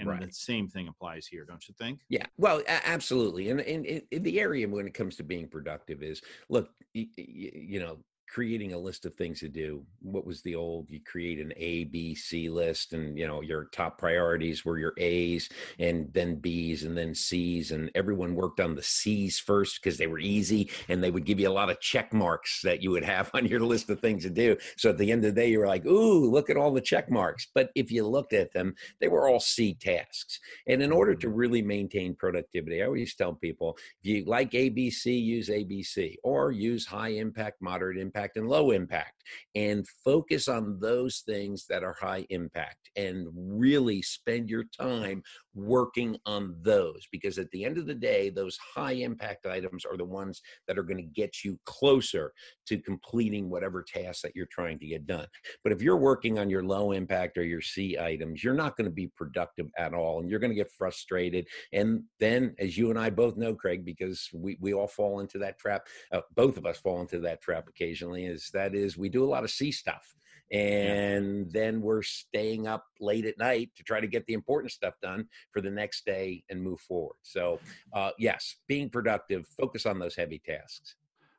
And 0.00 0.08
right. 0.08 0.20
the 0.20 0.32
same 0.32 0.68
thing 0.68 0.88
applies 0.88 1.26
here 1.26 1.44
don't 1.44 1.66
you 1.68 1.74
think? 1.78 2.00
Yeah. 2.08 2.26
Well 2.38 2.62
absolutely. 2.68 3.50
And 3.50 3.60
in, 3.60 4.02
the 4.10 4.40
area 4.40 4.66
when 4.68 4.86
it 4.86 4.94
comes 4.94 5.16
to 5.16 5.22
being 5.22 5.48
productive 5.48 6.02
is 6.02 6.22
look 6.48 6.70
you, 6.94 7.06
you 7.16 7.80
know 7.80 7.98
creating 8.34 8.72
a 8.72 8.78
list 8.78 9.06
of 9.06 9.14
things 9.14 9.38
to 9.38 9.48
do. 9.48 9.80
What 10.02 10.26
was 10.26 10.42
the 10.42 10.56
old 10.56 10.90
you 10.90 10.98
create 11.00 11.38
an 11.38 11.52
a 11.56 11.84
b 11.84 12.16
c 12.16 12.48
list 12.48 12.92
and 12.92 13.16
you 13.16 13.28
know 13.28 13.42
your 13.42 13.66
top 13.66 13.96
priorities 13.96 14.64
were 14.64 14.76
your 14.76 14.92
a's 14.98 15.48
and 15.78 16.12
then 16.12 16.34
b's 16.40 16.82
and 16.82 16.98
then 16.98 17.14
c's 17.14 17.70
and 17.70 17.92
everyone 17.94 18.34
worked 18.34 18.58
on 18.58 18.74
the 18.74 18.82
c's 18.82 19.38
first 19.38 19.80
because 19.80 19.98
they 19.98 20.08
were 20.08 20.18
easy 20.18 20.68
and 20.88 21.02
they 21.02 21.12
would 21.12 21.24
give 21.24 21.38
you 21.38 21.48
a 21.48 21.58
lot 21.60 21.70
of 21.70 21.80
check 21.80 22.12
marks 22.12 22.60
that 22.62 22.82
you 22.82 22.90
would 22.90 23.04
have 23.04 23.30
on 23.34 23.46
your 23.46 23.60
list 23.60 23.88
of 23.88 24.00
things 24.00 24.24
to 24.24 24.30
do. 24.30 24.56
So 24.76 24.90
at 24.90 24.98
the 24.98 25.12
end 25.12 25.24
of 25.24 25.32
the 25.32 25.40
day 25.40 25.50
you 25.50 25.60
were 25.60 25.68
like 25.68 25.86
ooh 25.86 26.28
look 26.28 26.50
at 26.50 26.56
all 26.56 26.72
the 26.72 26.80
check 26.80 27.08
marks. 27.08 27.46
But 27.54 27.70
if 27.76 27.92
you 27.92 28.04
looked 28.04 28.32
at 28.32 28.52
them 28.52 28.74
they 29.00 29.06
were 29.06 29.28
all 29.28 29.38
c 29.38 29.74
tasks. 29.74 30.40
And 30.66 30.82
in 30.82 30.90
order 30.90 31.14
to 31.14 31.28
mm. 31.28 31.32
really 31.36 31.62
maintain 31.62 32.16
productivity 32.16 32.82
i 32.82 32.86
always 32.86 33.14
tell 33.14 33.32
people 33.32 33.78
if 34.02 34.10
you 34.10 34.24
like 34.24 34.50
abc 34.50 35.04
use 35.06 35.48
abc 35.48 36.16
or 36.24 36.50
use 36.50 36.84
high 36.84 37.10
impact 37.10 37.62
moderate 37.62 37.96
impact 37.96 38.23
impact 38.24 38.36
and 38.36 38.48
low 38.48 38.70
impact 38.70 39.22
and 39.54 39.86
focus 40.04 40.48
on 40.48 40.78
those 40.80 41.22
things 41.26 41.66
that 41.68 41.82
are 41.84 41.96
high 42.00 42.26
impact 42.30 42.90
and 42.96 43.26
really 43.34 44.00
spend 44.02 44.48
your 44.48 44.64
time 44.78 45.22
working 45.54 46.16
on 46.26 46.56
those 46.62 47.06
because 47.10 47.38
at 47.38 47.50
the 47.50 47.64
end 47.64 47.78
of 47.78 47.86
the 47.86 47.94
day 47.94 48.30
those 48.30 48.58
high 48.74 48.92
impact 48.92 49.46
items 49.46 49.84
are 49.84 49.96
the 49.96 50.04
ones 50.04 50.42
that 50.66 50.78
are 50.78 50.82
going 50.82 50.98
to 50.98 51.02
get 51.02 51.44
you 51.44 51.58
closer 51.64 52.32
to 52.66 52.78
completing 52.78 53.48
whatever 53.48 53.82
task 53.82 54.22
that 54.22 54.34
you're 54.34 54.46
trying 54.46 54.78
to 54.78 54.86
get 54.86 55.06
done. 55.06 55.26
But 55.62 55.72
if 55.72 55.82
you're 55.82 55.96
working 55.96 56.38
on 56.38 56.50
your 56.50 56.64
low 56.64 56.92
impact 56.92 57.38
or 57.38 57.44
your 57.44 57.60
c 57.60 57.98
items 57.98 58.42
you're 58.42 58.54
not 58.54 58.76
going 58.76 58.86
to 58.86 58.94
be 58.94 59.10
productive 59.16 59.66
at 59.78 59.94
all 59.94 60.20
and 60.20 60.28
you're 60.28 60.40
going 60.40 60.50
to 60.50 60.56
get 60.56 60.70
frustrated. 60.70 61.46
And 61.72 62.02
then 62.20 62.54
as 62.58 62.76
you 62.76 62.90
and 62.90 62.98
i 62.98 63.10
both 63.10 63.36
know 63.36 63.54
craig 63.54 63.84
because 63.84 64.28
we, 64.32 64.56
we 64.60 64.74
all 64.74 64.88
fall 64.88 65.20
into 65.20 65.38
that 65.38 65.58
trap 65.58 65.86
uh, 66.12 66.20
both 66.34 66.56
of 66.56 66.66
us 66.66 66.78
fall 66.78 67.00
into 67.00 67.18
that 67.20 67.40
trap 67.40 67.68
occasionally 67.68 68.24
is 68.24 68.50
that 68.52 68.74
is 68.74 68.98
we 68.98 69.08
do 69.08 69.24
a 69.24 69.26
lot 69.26 69.44
of 69.44 69.50
c 69.50 69.70
stuff 69.70 70.14
and 70.52 71.46
yeah. 71.46 71.60
then 71.60 71.80
we're 71.80 72.02
staying 72.02 72.66
up 72.66 72.84
late 73.00 73.24
at 73.24 73.38
night 73.38 73.70
to 73.76 73.82
try 73.82 74.00
to 74.00 74.06
get 74.06 74.24
the 74.26 74.34
important 74.34 74.70
stuff 74.70 74.94
done 75.02 75.26
for 75.52 75.60
the 75.60 75.70
next 75.70 76.04
day 76.04 76.42
and 76.50 76.62
move 76.62 76.80
forward 76.80 77.16
so 77.22 77.58
uh, 77.94 78.10
yes 78.18 78.56
being 78.68 78.88
productive 78.90 79.46
focus 79.58 79.86
on 79.86 79.98
those 79.98 80.14
heavy 80.16 80.40
tasks 80.44 80.96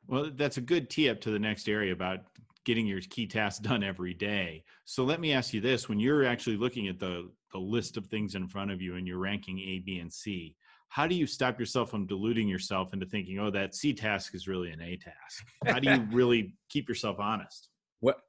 well 0.08 0.30
that's 0.34 0.56
a 0.56 0.60
good 0.60 0.90
tee 0.90 1.08
up 1.08 1.20
to 1.20 1.30
the 1.30 1.38
next 1.38 1.68
area 1.68 1.92
about 1.92 2.20
getting 2.66 2.86
your 2.86 3.00
key 3.00 3.26
tasks 3.26 3.60
done 3.60 3.82
every 3.82 4.12
day. 4.12 4.64
So 4.84 5.04
let 5.04 5.20
me 5.20 5.32
ask 5.32 5.54
you 5.54 5.62
this: 5.62 5.88
when 5.88 5.98
you're 5.98 6.26
actually 6.26 6.58
looking 6.58 6.88
at 6.88 6.98
the 6.98 7.30
the 7.52 7.58
list 7.58 7.96
of 7.96 8.06
things 8.06 8.34
in 8.34 8.46
front 8.46 8.70
of 8.70 8.82
you 8.82 8.96
and 8.96 9.06
you're 9.06 9.18
ranking 9.18 9.58
A, 9.60 9.78
B, 9.78 10.00
and 10.00 10.12
C, 10.12 10.54
how 10.88 11.06
do 11.06 11.14
you 11.14 11.26
stop 11.26 11.58
yourself 11.58 11.90
from 11.90 12.06
deluding 12.06 12.48
yourself 12.48 12.92
into 12.92 13.06
thinking, 13.06 13.38
"Oh, 13.38 13.50
that 13.52 13.74
C 13.74 13.94
task 13.94 14.34
is 14.34 14.48
really 14.48 14.70
an 14.72 14.82
A 14.82 14.96
task"? 14.96 15.46
How 15.64 15.78
do 15.78 15.88
you 15.88 16.00
really 16.12 16.54
keep 16.68 16.88
yourself 16.88 17.18
honest? 17.18 17.70
What? 18.00 18.20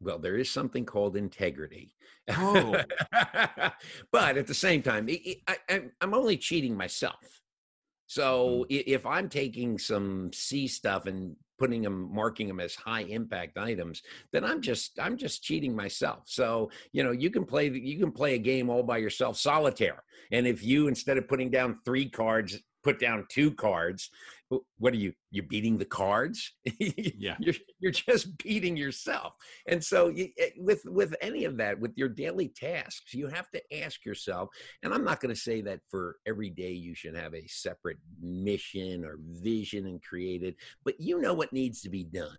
Well, 0.00 0.18
there 0.18 0.36
is 0.36 0.50
something 0.50 0.84
called 0.84 1.16
integrity. 1.16 1.94
Oh. 2.30 2.76
but 4.12 4.36
at 4.36 4.46
the 4.46 4.54
same 4.54 4.82
time, 4.82 5.08
I, 5.48 5.56
am 6.00 6.14
only 6.14 6.36
cheating 6.36 6.76
myself. 6.76 7.40
So 8.06 8.66
mm. 8.70 8.84
if 8.86 9.06
I'm 9.06 9.28
taking 9.28 9.78
some 9.78 10.30
C 10.32 10.66
stuff 10.68 11.06
and 11.06 11.36
putting 11.58 11.82
them 11.82 12.12
marking 12.12 12.48
them 12.48 12.60
as 12.60 12.74
high 12.74 13.02
impact 13.02 13.56
items 13.56 14.02
then 14.32 14.44
i'm 14.44 14.60
just 14.60 14.98
i'm 14.98 15.16
just 15.16 15.42
cheating 15.42 15.74
myself 15.74 16.24
so 16.26 16.70
you 16.92 17.04
know 17.04 17.12
you 17.12 17.30
can 17.30 17.44
play 17.44 17.70
you 17.70 17.98
can 17.98 18.10
play 18.10 18.34
a 18.34 18.38
game 18.38 18.68
all 18.68 18.82
by 18.82 18.96
yourself 18.96 19.36
solitaire 19.36 20.02
and 20.32 20.46
if 20.46 20.62
you 20.62 20.88
instead 20.88 21.16
of 21.16 21.28
putting 21.28 21.50
down 21.50 21.78
three 21.84 22.08
cards 22.08 22.58
put 22.84 22.98
down 22.98 23.26
two 23.28 23.50
cards 23.52 24.10
what 24.78 24.92
are 24.92 24.96
you 24.96 25.12
you're 25.30 25.44
beating 25.46 25.78
the 25.78 25.84
cards? 25.84 26.52
Yeah. 26.78 27.36
you're 27.40 27.54
you're 27.80 27.92
just 27.92 28.36
beating 28.38 28.76
yourself. 28.76 29.32
And 29.66 29.82
so 29.82 30.08
you, 30.08 30.28
eh, 30.38 30.50
with 30.56 30.82
with 30.84 31.14
any 31.20 31.44
of 31.44 31.56
that 31.56 31.78
with 31.80 31.92
your 31.96 32.08
daily 32.08 32.48
tasks 32.48 33.14
you 33.14 33.26
have 33.28 33.50
to 33.52 33.60
ask 33.82 34.04
yourself 34.04 34.50
and 34.82 34.92
i'm 34.92 35.04
not 35.04 35.20
going 35.20 35.34
to 35.34 35.40
say 35.40 35.60
that 35.62 35.80
for 35.90 36.16
every 36.26 36.50
day 36.50 36.72
you 36.72 36.94
should 36.94 37.16
have 37.16 37.34
a 37.34 37.46
separate 37.48 37.98
mission 38.20 39.04
or 39.04 39.18
vision 39.20 39.86
and 39.86 40.02
created 40.02 40.54
but 40.84 41.00
you 41.00 41.20
know 41.20 41.34
what 41.34 41.52
needs 41.52 41.80
to 41.82 41.88
be 41.88 42.04
done. 42.04 42.36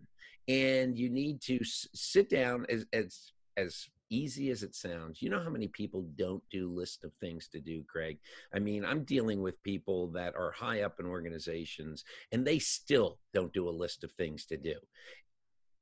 And 0.48 0.96
you 0.98 1.10
need 1.10 1.42
to 1.44 1.56
s- 1.62 1.88
sit 1.96 2.30
down 2.30 2.66
as 2.70 2.86
as 2.94 3.32
as 3.58 3.88
easy 4.10 4.50
as 4.50 4.64
it 4.64 4.76
sounds, 4.76 5.22
you 5.22 5.30
know 5.30 5.44
how 5.44 5.50
many 5.50 5.68
people 5.68 6.06
don't 6.16 6.44
do 6.50 6.70
list 6.70 7.04
of 7.04 7.14
things 7.16 7.48
to 7.50 7.60
do, 7.60 7.84
Craig? 7.88 8.20
I 8.54 8.60
mean, 8.60 8.86
I'm 8.86 9.04
dealing 9.04 9.42
with 9.42 9.62
people 9.64 10.08
that 10.10 10.36
are 10.36 10.52
high 10.52 10.82
up 10.82 11.00
in 11.00 11.06
organizations 11.06 12.04
and 12.32 12.46
they 12.46 12.60
still 12.60 13.20
don't 13.34 13.54
do 13.54 13.68
a 13.68 13.72
list 13.72 14.04
of 14.04 14.12
things 14.14 14.46
to 14.48 14.58
do. 14.58 14.76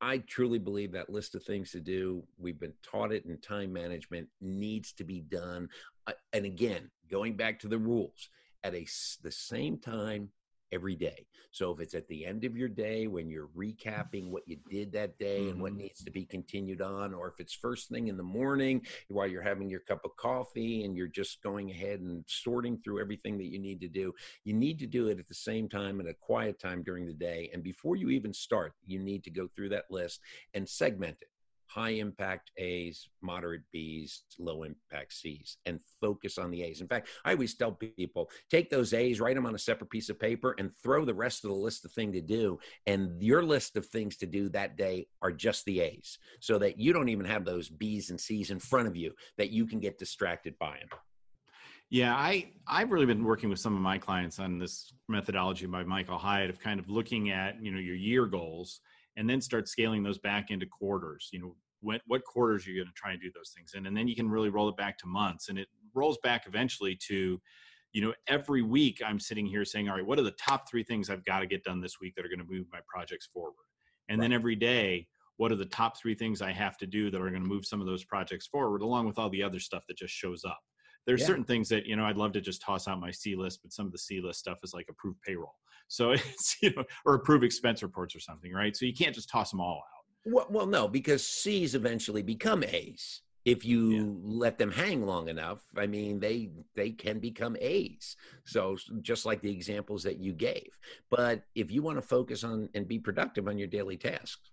I 0.02 0.18
truly 0.18 0.60
believe 0.60 0.92
that 0.92 1.10
list 1.10 1.34
of 1.34 1.44
things 1.44 1.72
to 1.72 1.80
do, 1.80 2.24
we've 2.38 2.60
been 2.60 2.74
taught 2.84 3.14
it 3.14 3.26
in 3.26 3.38
time 3.40 3.72
management, 3.72 4.28
needs 4.42 4.92
to 4.94 5.06
be 5.06 5.22
done. 5.22 5.70
Uh, 6.08 6.14
and 6.34 6.46
again, 6.46 6.90
going 7.10 7.38
back 7.38 7.60
to 7.60 7.70
the 7.70 7.80
rules, 7.80 8.30
at 8.64 8.74
a 8.74 8.86
the 9.22 9.32
same 9.32 9.78
time 9.78 10.30
every 10.74 10.96
day. 10.96 11.26
So 11.52 11.72
if 11.72 11.80
it's 11.80 11.94
at 11.94 12.08
the 12.08 12.26
end 12.26 12.46
of 12.46 12.58
your 12.58 12.68
day 12.68 13.06
when 13.08 13.30
you're 13.30 13.50
recapping 13.56 14.32
what 14.32 14.42
you 14.48 14.58
did 14.70 14.92
that 14.94 15.20
day 15.20 15.42
mm-hmm. 15.42 15.52
and 15.52 15.62
what 15.62 15.74
mm-hmm. 15.74 15.82
needs 15.82 16.04
to 16.04 16.12
be 16.12 16.26
continued 16.26 16.82
on, 16.82 17.14
or 17.14 17.28
if 17.28 17.40
it's 17.40 17.54
first 17.54 17.90
thing 17.90 18.08
in 18.08 18.18
the 18.18 18.24
morning 18.24 18.82
while 19.10 19.28
you're 19.28 19.42
having 19.42 19.70
your 19.70 19.82
cup 19.82 20.02
of 20.04 20.16
coffee 20.18 20.84
and 20.84 20.98
you're 20.98 21.08
just 21.08 21.44
going 21.44 21.70
ahead 21.70 22.00
and 22.00 22.24
sorting 22.28 22.80
through 22.84 23.00
everything 23.00 23.38
that 23.38 23.52
you 23.52 23.60
need 23.60 23.80
to 23.82 23.88
do, 23.88 24.12
you 24.44 24.54
need 24.54 24.80
to 24.80 24.88
do 24.88 25.10
it 25.10 25.20
at 25.20 25.28
the 25.28 25.36
same 25.36 25.70
time 25.70 26.00
at 26.00 26.08
a 26.08 26.14
quiet 26.14 26.60
time 26.60 26.82
during 26.82 27.06
the 27.06 27.14
day. 27.14 27.50
And 27.54 27.64
before 27.64 27.96
you 27.96 28.10
even 28.10 28.34
start, 28.34 28.74
you 28.86 29.00
need 29.00 29.24
to 29.26 29.30
go 29.30 29.48
through 29.56 29.70
that 29.70 29.86
list 29.92 30.22
and 30.56 30.68
segment 30.68 31.18
it 31.22 31.28
high 31.74 31.92
impact 31.92 32.52
A's, 32.58 33.10
moderate 33.22 33.64
B's, 33.72 34.24
low 34.38 34.64
impact 34.64 35.14
C's, 35.14 35.58
and 35.66 35.80
focus 36.00 36.38
on 36.38 36.52
the 36.52 36.62
A's. 36.62 36.82
In 36.82 36.88
fact, 36.88 37.08
I 37.26 37.34
always 37.34 37.56
tell 37.56 37.72
people 37.72 38.30
take 38.52 38.70
those 38.70 38.94
A's, 38.94 39.20
write 39.20 39.36
them 39.36 39.46
on 39.46 39.56
a 39.56 39.60
separate 39.60 39.90
piece 39.90 40.10
of 40.10 40.20
paper, 40.20 40.56
and 40.60 40.72
throw 40.84 41.04
the 41.04 41.14
rest 41.14 41.44
of 41.44 41.50
the 41.50 41.56
list 41.56 41.84
of 41.84 41.92
things 41.92 42.14
to 42.14 42.22
do. 42.22 42.60
And 42.86 43.22
your 43.22 43.42
list 43.42 43.76
of 43.76 43.88
things 43.88 44.18
to 44.18 44.28
do 44.28 44.50
that 44.50 44.78
day 44.78 45.08
are 45.22 45.32
just 45.32 45.66
the 45.66 45.82
A's, 45.82 46.20
so 46.40 46.60
that 46.60 46.80
you 46.80 46.94
don't 46.94 47.10
even 47.10 47.26
have 47.26 47.44
those 47.44 47.70
B's 47.70 48.12
and 48.12 48.22
C's 48.22 48.52
in 48.52 48.60
front 48.60 48.88
of 48.88 48.96
you 48.96 49.14
that 49.38 49.50
you 49.50 49.66
can 49.66 49.80
get 49.80 49.98
distracted 49.98 50.54
by 50.60 50.78
them. 50.80 51.00
Yeah, 51.90 52.16
I 52.16 52.50
I've 52.68 52.92
really 52.92 53.06
been 53.06 53.24
working 53.24 53.50
with 53.50 53.60
some 53.60 53.76
of 53.76 53.82
my 53.82 53.98
clients 53.98 54.40
on 54.40 54.58
this 54.58 54.94
methodology 55.08 55.66
by 55.66 55.84
Michael 55.84 56.18
Hyatt 56.18 56.50
of 56.50 56.60
kind 56.60 56.80
of 56.80 56.90
looking 56.90 57.32
at 57.32 57.62
you 57.62 57.72
know 57.72 57.80
your 57.80 57.96
year 57.96 58.26
goals 58.26 58.80
and 59.18 59.30
then 59.30 59.42
start 59.42 59.68
scaling 59.68 60.04
those 60.04 60.18
back 60.18 60.50
into 60.50 60.66
quarters. 60.66 61.30
You 61.32 61.40
know, 61.40 61.56
what, 61.84 62.02
what 62.08 62.24
quarters 62.24 62.66
are 62.66 62.72
you're 62.72 62.84
going 62.84 62.94
to 62.94 63.00
try 63.00 63.12
and 63.12 63.22
do 63.22 63.32
those 63.34 63.52
things 63.56 63.74
in 63.76 63.86
and 63.86 63.96
then 63.96 64.08
you 64.08 64.16
can 64.16 64.30
really 64.30 64.50
roll 64.50 64.70
it 64.70 64.78
back 64.78 64.98
to 65.00 65.08
months 65.08 65.50
and 65.50 65.60
it 65.60 65.68
rolls 65.94 66.18
back 66.24 66.46
eventually 66.48 66.96
to 66.96 67.40
you 67.92 68.02
know 68.02 68.14
every 68.28 68.62
week 68.62 69.02
i'm 69.06 69.20
sitting 69.20 69.46
here 69.46 69.66
saying 69.66 69.90
all 69.90 69.96
right 69.96 70.06
what 70.06 70.18
are 70.18 70.24
the 70.24 70.32
top 70.32 70.68
three 70.70 70.84
things 70.84 71.10
i've 71.10 71.26
got 71.26 71.40
to 71.40 71.46
get 71.46 71.64
done 71.64 71.82
this 71.82 72.00
week 72.00 72.16
that 72.16 72.26
are 72.26 72.30
going 72.30 72.40
to 72.40 72.52
move 72.52 72.66
my 72.72 72.80
projects 72.88 73.28
forward 73.28 73.54
and 74.10 74.20
right. 74.20 74.24
then 74.24 74.34
every 74.34 74.56
day 74.56 75.06
what 75.38 75.52
are 75.52 75.56
the 75.58 75.66
top 75.66 75.98
three 75.98 76.16
things 76.16 76.42
i 76.42 76.52
have 76.52 76.78
to 76.78 76.88
do 76.88 77.12
that 77.12 77.22
are 77.22 77.30
going 77.30 77.44
to 77.44 77.48
move 77.48 77.66
some 77.66 77.82
of 77.82 77.86
those 77.86 78.04
projects 78.04 78.48
forward 78.48 78.82
along 78.82 79.06
with 79.06 79.20
all 79.20 79.30
the 79.30 79.44
other 79.44 79.60
stuff 79.60 79.84
that 79.88 79.98
just 79.98 80.14
shows 80.14 80.44
up 80.46 80.62
there's 81.06 81.22
yeah. 81.22 81.28
certain 81.28 81.44
things 81.44 81.70
that 81.70 81.86
you 81.86 81.96
know 81.96 82.06
i'd 82.06 82.18
love 82.18 82.32
to 82.32 82.42
just 82.42 82.62
toss 82.62 82.88
out 82.88 83.00
my 83.00 83.12
c 83.12 83.36
list 83.36 83.60
but 83.62 83.72
some 83.74 83.86
of 83.86 83.92
the 83.92 83.98
c 83.98 84.22
list 84.22 84.40
stuff 84.40 84.58
is 84.64 84.74
like 84.74 84.88
approved 84.90 85.22
payroll 85.22 85.56
so 85.88 86.12
it's 86.12 86.58
you 86.62 86.72
know 86.76 86.84
or 87.06 87.16
approved 87.16 87.44
expense 87.44 87.84
reports 87.84 88.16
or 88.16 88.20
something 88.20 88.52
right 88.54 88.76
so 88.76 88.86
you 88.86 88.94
can't 88.94 89.16
just 89.16 89.30
toss 89.30 89.52
them 89.52 89.62
all 89.62 89.78
out 89.78 90.04
well, 90.26 90.48
well, 90.50 90.66
no, 90.66 90.88
because 90.88 91.26
C's 91.26 91.76
eventually 91.76 92.22
become 92.22 92.64
A's 92.64 93.22
if 93.46 93.66
you 93.66 93.90
yeah. 93.90 94.04
let 94.24 94.58
them 94.58 94.72
hang 94.72 95.06
long 95.06 95.28
enough. 95.28 95.66
I 95.78 95.86
mean, 95.86 96.20
they 96.20 96.50
they 96.76 96.92
can 96.92 97.20
become 97.20 97.58
A's. 97.60 98.16
So 98.46 98.78
just 99.02 99.26
like 99.26 99.42
the 99.42 99.52
examples 99.52 100.04
that 100.04 100.20
you 100.20 100.32
gave. 100.32 100.70
But 101.10 101.44
if 101.56 101.72
you 101.72 101.82
want 101.82 101.98
to 101.98 102.02
focus 102.02 102.44
on 102.44 102.70
and 102.74 102.88
be 102.88 103.00
productive 103.00 103.48
on 103.48 103.58
your 103.58 103.68
daily 103.68 103.98
tasks, 103.98 104.52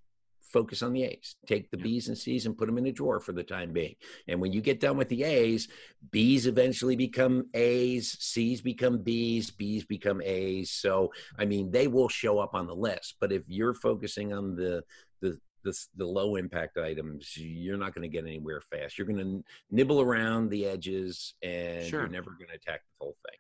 focus 0.53 0.83
on 0.83 0.93
the 0.93 1.05
A's. 1.05 1.37
Take 1.47 1.71
the 1.71 1.79
yeah. 1.79 1.85
B's 1.85 2.09
and 2.09 2.19
C's 2.19 2.47
and 2.47 2.57
put 2.57 2.67
them 2.67 2.79
in 2.79 2.87
a 2.87 2.93
drawer 2.93 3.21
for 3.21 3.33
the 3.33 3.43
time 3.43 3.73
being. 3.73 3.95
And 4.29 4.41
when 4.41 4.53
you 4.53 4.61
get 4.61 4.81
done 4.81 4.97
with 4.97 5.09
the 5.09 5.25
A's, 5.25 5.69
B's 6.11 6.47
eventually 6.47 6.97
become 6.97 7.47
A's, 7.55 8.17
C's 8.21 8.61
become 8.61 8.99
B's, 8.99 9.51
B's 9.51 9.85
become 9.85 10.21
A's. 10.23 10.71
So 10.71 11.13
I 11.39 11.45
mean, 11.45 11.71
they 11.71 11.89
will 11.89 12.09
show 12.09 12.39
up 12.39 12.55
on 12.55 12.67
the 12.67 12.75
list. 12.75 13.17
But 13.21 13.33
if 13.33 13.43
you're 13.47 13.75
focusing 13.75 14.33
on 14.33 14.57
the 14.57 14.83
the 15.21 15.39
the, 15.63 15.79
the 15.97 16.07
low 16.07 16.37
impact 16.37 16.79
items, 16.79 17.37
you're 17.37 17.77
not 17.77 17.95
going 17.95 18.09
to 18.11 18.15
get 18.15 18.27
anywhere 18.27 18.63
fast. 18.71 18.99
You're 18.99 19.07
going 19.07 19.19
to 19.19 19.45
nibble 19.71 20.01
around 20.01 20.49
the 20.49 20.67
edges 20.67 21.35
and 21.43 21.87
sure. 21.87 22.01
you're 22.01 22.09
never 22.09 22.31
going 22.31 22.49
to 22.49 22.55
attack 22.55 22.81
the 22.81 23.05
whole 23.05 23.17
thing. 23.29 23.39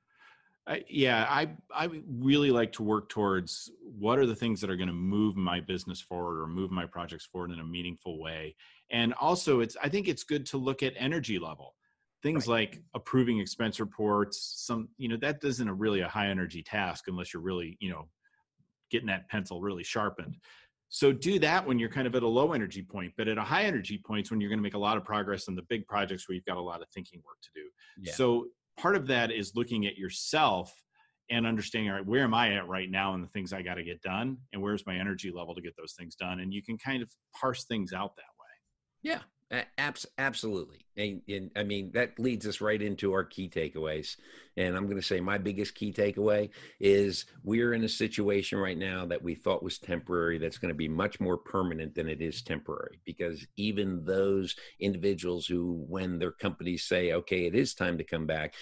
I, 0.67 0.85
yeah, 0.89 1.27
I 1.29 1.51
I 1.75 1.89
really 2.07 2.51
like 2.51 2.73
to 2.73 2.83
work 2.83 3.09
towards 3.09 3.71
what 3.83 4.19
are 4.19 4.27
the 4.27 4.37
things 4.37 4.61
that 4.61 4.71
are 4.71 4.77
going 4.77 4.89
to 4.89 4.95
move 4.95 5.37
my 5.37 5.61
business 5.61 6.01
forward 6.01 6.41
or 6.41 6.47
move 6.47 6.71
my 6.71 6.87
projects 6.87 7.27
forward 7.27 7.51
in 7.51 7.61
a 7.61 7.65
meaningful 7.65 8.21
way. 8.21 8.55
And 8.91 9.15
also, 9.15 9.61
it's 9.61 9.77
I 9.83 9.89
think 9.89 10.07
it's 10.07 10.23
good 10.23 10.47
to 10.47 10.59
look 10.59 10.83
at 10.83 10.93
energy 10.97 11.39
level. 11.39 11.75
Things 12.23 12.47
right. 12.47 12.71
like 12.73 12.83
approving 12.95 13.41
expense 13.41 13.81
reports, 13.81 14.55
some 14.59 14.89
you 14.99 15.09
know 15.09 15.17
that 15.23 15.43
isn't 15.43 15.69
a 15.69 15.75
really 15.75 16.01
a 16.01 16.09
high 16.09 16.29
energy 16.29 16.63
task 16.63 17.05
unless 17.09 17.33
you're 17.33 17.43
really 17.43 17.77
you 17.81 17.91
know 17.91 18.09
getting 18.91 19.09
that 19.09 19.29
pencil 19.29 19.61
really 19.61 19.85
sharpened. 19.85 20.37
So 20.93 21.13
do 21.13 21.39
that 21.39 21.65
when 21.65 21.79
you're 21.79 21.89
kind 21.89 22.09
of 22.09 22.17
at 22.17 22.25
a 22.25 22.29
low 22.29 22.53
energy 22.53 22.83
point, 22.83 23.13
but 23.17 23.29
at 23.29 23.39
a 23.39 23.43
high 23.43 23.63
energy 23.63 23.97
points 24.05 24.31
when 24.31 24.41
you're 24.41 24.51
going 24.51 24.59
to 24.59 24.63
make 24.63 24.75
a 24.75 24.79
lot 24.79 24.97
of 24.97 25.05
progress 25.05 25.49
on 25.49 25.55
the 25.55 25.63
big 25.63 25.87
projects 25.87 26.29
where 26.29 26.35
you've 26.35 26.45
got 26.45 26.57
a 26.57 26.61
lot 26.61 26.83
of 26.83 26.89
thinking 26.89 27.23
work 27.25 27.37
to 27.43 27.51
do. 27.55 27.69
Yeah. 28.01 28.13
So 28.13 28.47
part 28.79 28.97
of 28.97 29.07
that 29.09 29.31
is 29.31 29.53
looking 29.55 29.87
at 29.87 29.97
yourself 29.97 30.73
and 31.31 31.47
understanding, 31.47 31.91
all 31.91 31.97
right, 31.97 32.07
where 32.07 32.25
am 32.25 32.35
I 32.35 32.55
at 32.55 32.67
right 32.69 32.91
now 32.91 33.15
and 33.15 33.23
the 33.23 33.29
things 33.29 33.53
I 33.53 33.63
got 33.63 33.75
to 33.75 33.85
get 33.85 34.03
done 34.03 34.37
and 34.53 34.61
where's 34.61 34.85
my 34.87 34.97
energy 34.97 35.31
level 35.31 35.55
to 35.55 35.63
get 35.63 35.77
those 35.77 35.95
things 35.99 36.17
done? 36.17 36.41
And 36.41 36.53
you 36.53 36.63
can 36.63 36.77
kind 36.77 37.03
of 37.03 37.11
parse 37.41 37.65
things 37.65 37.93
out 37.93 38.17
that 38.17 38.23
way. 38.23 39.11
Yeah, 39.13 39.21
Abs- 39.79 40.07
absolutely. 40.19 40.87
And, 40.97 41.23
and, 41.29 41.51
I 41.57 41.65
mean, 41.65 41.91
that 41.95 42.19
leads 42.19 42.47
us 42.47 42.61
right 42.61 42.81
into 42.81 43.13
our 43.13 43.25
key 43.25 43.49
takeaways. 43.49 44.17
And 44.57 44.77
I'm 44.77 44.85
going 44.85 45.01
to 45.01 45.07
say 45.07 45.21
my 45.21 45.39
biggest 45.39 45.75
key 45.75 45.93
takeaway 45.93 46.51
is 46.79 47.25
we're 47.43 47.73
in 47.73 47.83
a 47.83 47.89
situation 47.89 48.59
right 48.59 48.79
now 48.79 49.07
that 49.07 49.23
we 49.23 49.35
thought 49.35 49.63
was 49.63 49.79
temporary 49.79 50.39
that's 50.39 50.59
going 50.59 50.69
to 50.69 50.77
be 50.77 50.89
much 50.89 51.19
more 51.19 51.37
permanent 51.37 51.95
than 51.95 52.09
it 52.09 52.21
is 52.21 52.43
temporary. 52.43 53.01
Because 53.05 53.45
even 53.57 54.05
those 54.05 54.55
individuals 54.79 55.47
who, 55.47 55.85
when 55.89 56.19
their 56.19 56.33
companies 56.33 56.85
say, 56.85 57.13
okay, 57.13 57.47
it 57.47 57.55
is 57.57 57.75
time 57.75 57.99
to 57.99 58.05
come 58.05 58.27
back, 58.27 58.55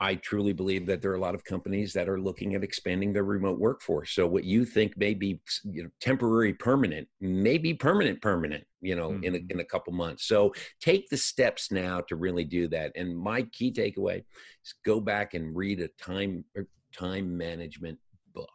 I 0.00 0.16
truly 0.16 0.52
believe 0.52 0.86
that 0.86 1.02
there 1.02 1.12
are 1.12 1.16
a 1.16 1.20
lot 1.20 1.34
of 1.34 1.44
companies 1.44 1.92
that 1.92 2.08
are 2.08 2.20
looking 2.20 2.54
at 2.54 2.64
expanding 2.64 3.12
their 3.12 3.24
remote 3.24 3.58
workforce. 3.58 4.10
So 4.12 4.26
what 4.26 4.44
you 4.44 4.64
think 4.64 4.96
may 4.96 5.14
be 5.14 5.40
you 5.62 5.84
know, 5.84 5.88
temporary 6.00 6.52
permanent 6.52 7.08
may 7.20 7.58
be 7.58 7.74
permanent 7.74 8.20
permanent, 8.20 8.64
you 8.80 8.96
know, 8.96 9.10
mm-hmm. 9.10 9.24
in, 9.24 9.34
a, 9.34 9.38
mm-hmm. 9.38 9.52
in 9.52 9.60
a 9.60 9.64
couple 9.64 9.92
months. 9.92 10.26
So 10.26 10.52
take 10.80 11.08
the 11.08 11.16
steps 11.16 11.70
now 11.70 12.00
to 12.08 12.16
really 12.16 12.44
do 12.44 12.66
that. 12.68 12.92
And 12.96 13.16
my 13.16 13.42
key 13.52 13.72
takeaway 13.72 14.18
is 14.64 14.74
go 14.84 15.00
back 15.00 15.34
and 15.34 15.56
read 15.56 15.80
a 15.80 15.88
time 16.02 16.44
er, 16.56 16.66
time 16.92 17.36
management 17.36 17.98
book 18.34 18.48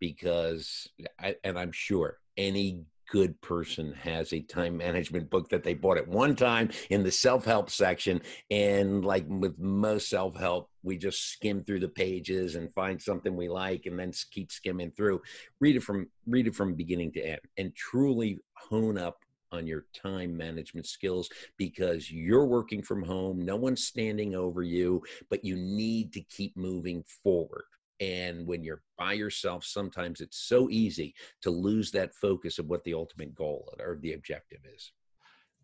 because 0.00 0.88
I, 1.20 1.36
and 1.44 1.58
I'm 1.58 1.72
sure 1.72 2.18
any 2.36 2.84
good 3.10 3.40
person 3.40 3.92
has 3.92 4.32
a 4.32 4.40
time 4.40 4.76
management 4.76 5.30
book 5.30 5.48
that 5.48 5.62
they 5.62 5.74
bought 5.74 5.98
at 5.98 6.08
one 6.08 6.34
time 6.34 6.70
in 6.90 7.02
the 7.02 7.10
self-help 7.10 7.70
section 7.70 8.20
and 8.50 9.04
like 9.04 9.24
with 9.28 9.58
most 9.58 10.08
self-help 10.08 10.70
we 10.82 10.96
just 10.96 11.32
skim 11.32 11.62
through 11.64 11.80
the 11.80 11.88
pages 11.88 12.54
and 12.54 12.72
find 12.74 13.00
something 13.00 13.36
we 13.36 13.48
like 13.48 13.86
and 13.86 13.98
then 13.98 14.12
keep 14.30 14.50
skimming 14.50 14.90
through 14.92 15.20
read 15.60 15.76
it 15.76 15.82
from 15.82 16.06
read 16.26 16.46
it 16.46 16.54
from 16.54 16.74
beginning 16.74 17.12
to 17.12 17.20
end 17.20 17.40
and 17.58 17.74
truly 17.74 18.38
hone 18.54 18.98
up 18.98 19.18
on 19.54 19.66
your 19.66 19.86
time 19.94 20.36
management 20.36 20.86
skills 20.86 21.28
because 21.56 22.10
you're 22.10 22.46
working 22.46 22.82
from 22.82 23.02
home, 23.02 23.44
no 23.44 23.56
one's 23.56 23.84
standing 23.84 24.34
over 24.34 24.62
you, 24.62 25.02
but 25.30 25.44
you 25.44 25.56
need 25.56 26.12
to 26.12 26.20
keep 26.22 26.56
moving 26.56 27.04
forward. 27.22 27.64
And 28.00 28.46
when 28.46 28.64
you're 28.64 28.82
by 28.98 29.12
yourself, 29.12 29.64
sometimes 29.64 30.20
it's 30.20 30.38
so 30.38 30.68
easy 30.70 31.14
to 31.42 31.50
lose 31.50 31.90
that 31.92 32.14
focus 32.14 32.58
of 32.58 32.66
what 32.66 32.84
the 32.84 32.94
ultimate 32.94 33.34
goal 33.34 33.72
or 33.78 33.98
the 34.00 34.14
objective 34.14 34.60
is. 34.74 34.92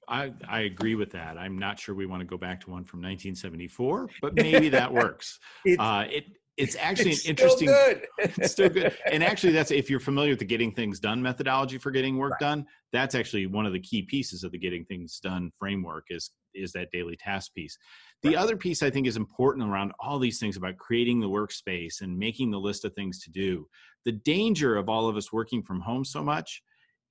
I, 0.09 0.33
I 0.49 0.61
agree 0.61 0.97
with 0.97 1.13
that. 1.13 1.39
I'm 1.39 1.57
not 1.57 1.79
sure 1.79 1.95
we 1.95 2.07
want 2.07 2.21
to 2.21 2.27
go 2.27 2.37
back 2.37 2.61
to 2.63 2.71
one 2.71 2.85
from 2.85 2.99
1974, 2.99 4.09
but 4.21 4.35
maybe 4.35 4.69
that 4.71 4.93
works. 4.93 5.39
Uh, 5.79 6.05
it 6.11 6.25
it's 6.61 6.77
actually 6.77 7.11
it's 7.11 7.25
an 7.25 7.31
interesting 7.31 7.69
still 7.69 7.95
good. 7.95 8.07
it's 8.19 8.53
still 8.53 8.69
good 8.69 8.97
and 9.11 9.25
actually 9.25 9.53
that's 9.53 9.71
if 9.71 9.89
you're 9.89 10.01
familiar 10.01 10.31
with 10.31 10.39
the 10.39 10.45
getting 10.45 10.73
things 10.73 11.01
done 11.01 11.21
methodology 11.21 11.79
for 11.79 11.91
getting 11.91 12.17
work 12.19 12.33
right. 12.33 12.41
done 12.41 12.67
that's 12.93 13.15
actually 13.15 13.47
one 13.47 13.65
of 13.65 13.73
the 13.73 13.81
key 13.81 14.03
pieces 14.03 14.45
of 14.45 14.53
the 14.53 14.59
getting 14.59 14.85
things 14.85 15.19
done 15.21 15.51
framework 15.59 16.05
is 16.11 16.31
is 16.55 16.73
that 16.73 16.91
daily 16.93 17.17
task 17.17 17.53
piece 17.55 17.79
the 18.23 18.31
right. 18.31 18.39
other 18.39 18.57
piece 18.57 18.83
i 18.83 18.91
think 18.91 19.07
is 19.07 19.17
important 19.17 19.67
around 19.67 19.93
all 20.01 20.19
these 20.19 20.39
things 20.39 20.57
about 20.57 20.77
creating 20.77 21.21
the 21.21 21.29
workspace 21.29 22.03
and 22.03 22.17
making 22.17 22.51
the 22.51 22.61
list 22.61 22.85
of 22.85 22.93
things 22.95 23.21
to 23.21 23.31
do 23.31 23.67
the 24.05 24.13
danger 24.13 24.77
of 24.77 24.89
all 24.89 25.09
of 25.09 25.17
us 25.17 25.33
working 25.33 25.63
from 25.63 25.81
home 25.81 26.05
so 26.05 26.23
much 26.23 26.63